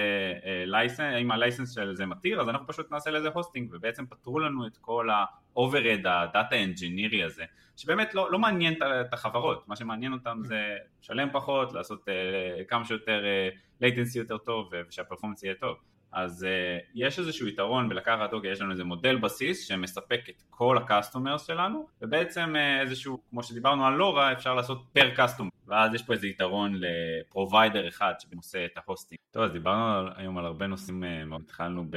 license, 0.67 1.01
אה, 1.01 1.19
אם 1.19 1.31
ה 1.31 1.36
license 1.36 1.75
של 1.75 1.95
זה 1.95 2.07
מתיר, 2.07 2.41
אז 2.41 2.49
אנחנו 2.49 2.67
פשוט 2.67 2.93
נעשה 2.93 3.11
לזה 3.11 3.29
hosting, 3.29 3.69
ובעצם 3.73 4.07
פתרו 4.07 4.39
לנו 4.39 4.67
את 4.67 4.77
כל 4.81 5.11
ה-overhead, 5.11 6.09
ה 6.09 6.19
data 6.19 6.63
engineering 6.63 7.23
הזה, 7.23 7.45
שבאמת 7.77 8.15
לא, 8.15 8.33
לא 8.33 8.39
מעניין 8.39 8.75
את 9.01 9.13
החברות, 9.13 9.69
מה 9.69 9.77
שמעניין 9.77 10.13
אותם 10.13 10.41
זה 10.45 10.77
לשלם 11.03 11.29
פחות, 11.33 11.73
לעשות 11.73 12.09
אה, 12.09 12.65
כמה 12.69 12.85
שיותר 12.85 13.23
uh, 13.25 13.83
latency 13.85 14.19
יותר 14.19 14.39
טוב 14.39 14.71
ושה 14.89 15.03
performance 15.03 15.43
יהיה 15.43 15.55
טוב. 15.55 15.77
אז 16.17 16.43
אה, 16.43 16.85
יש 16.95 17.19
איזשהו 17.19 17.49
יתרון 17.49 17.89
בלקחת, 17.89 18.33
אוקיי, 18.33 18.53
יש 18.53 18.61
לנו 18.61 18.73
איזה 18.73 18.85
מודל 18.85 19.17
בסיס 19.17 19.69
שמספק 19.69 20.21
את 20.29 20.43
כל 20.51 20.79
ה 20.79 20.85
customers 20.85 21.47
שלנו, 21.47 21.87
ובעצם 22.03 22.55
אה, 22.55 22.83
איזשהו, 22.83 23.19
כמו 23.31 23.43
שדיברנו 23.43 23.87
על 23.87 23.95
לורה, 23.95 24.33
אפשר 24.33 24.55
לעשות 24.55 24.85
per 24.93 25.11
customer, 25.17 25.51
ואז 25.67 25.95
יש 25.95 26.03
פה 26.03 26.13
איזה 26.13 26.27
יתרון 26.27 26.75
ל 26.75 26.87
provider 26.87 27.89
אחד 27.89 28.13
שעושה 28.19 28.65
את 28.65 28.71
ה 28.77 28.81
hosting. 28.81 29.19
טוב, 29.31 29.43
אז 29.43 29.53
דיברנו 29.53 30.09
היום 30.17 30.39
על 30.39 30.47
הרבה 30.47 30.67
נושאים, 30.67 31.05
אה, 31.05 31.37
התחלנו 31.43 31.85
ב... 31.91 31.97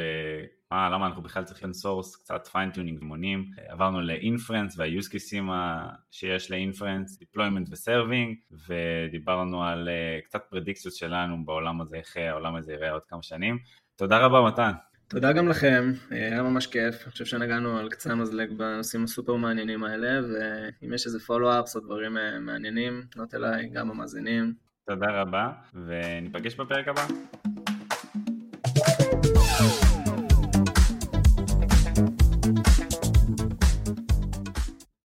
מה, 0.71 0.89
למה 0.89 1.05
אנחנו 1.05 1.21
בכלל 1.21 1.43
צריכים 1.43 1.73
source, 1.73 2.15
קצת 2.15 2.47
fine 2.47 2.70
tuning 2.70 3.03
מונים, 3.03 3.45
עברנו 3.67 4.01
ל 4.01 4.09
inference 4.09 4.79
וה 4.79 4.90
use 4.90 5.07
case 5.07 5.35
ים 5.35 5.49
שיש 6.11 6.51
ל 6.51 6.57
inference, 6.57 7.17
deployment 7.19 7.67
ו 7.71 7.78
serving, 7.78 8.35
ודיברנו 8.67 9.63
על 9.63 9.89
uh, 9.89 10.25
קצת 10.25 10.41
פרדיקציות 10.49 10.95
שלנו 10.95 11.45
בעולם 11.45 11.81
הזה, 11.81 11.95
איך 11.95 12.17
העולם 12.17 12.55
הזה 12.55 12.73
יראה 12.73 12.91
עוד 12.91 13.03
כמה 13.07 13.23
שנים. 13.23 13.59
תודה 13.99 14.17
רבה 14.17 14.41
מתן. 14.41 14.71
תודה 15.07 15.33
גם 15.33 15.47
לכם, 15.47 15.91
היה 16.09 16.43
ממש 16.43 16.67
כיף, 16.67 17.03
אני 17.03 17.11
חושב 17.11 17.25
שנגענו 17.25 17.77
על 17.77 17.89
קצה 17.89 18.11
המזלג 18.11 18.51
בנושאים 18.57 19.03
הסופר 19.03 19.35
מעניינים 19.35 19.83
האלה, 19.83 20.19
ואם 20.27 20.93
יש 20.93 21.05
איזה 21.05 21.19
follow-ups 21.19 21.75
או 21.75 21.81
דברים 21.81 22.17
אה, 22.17 22.39
מעניינים, 22.39 23.01
תפנו 23.11 23.35
אליי, 23.35 23.69
גם 23.69 23.91
המאזינים. 23.91 24.53
תודה 24.87 25.21
רבה, 25.21 25.51
וניפגש 25.85 26.55
בפרק 26.55 26.87
הבא. 26.87 27.05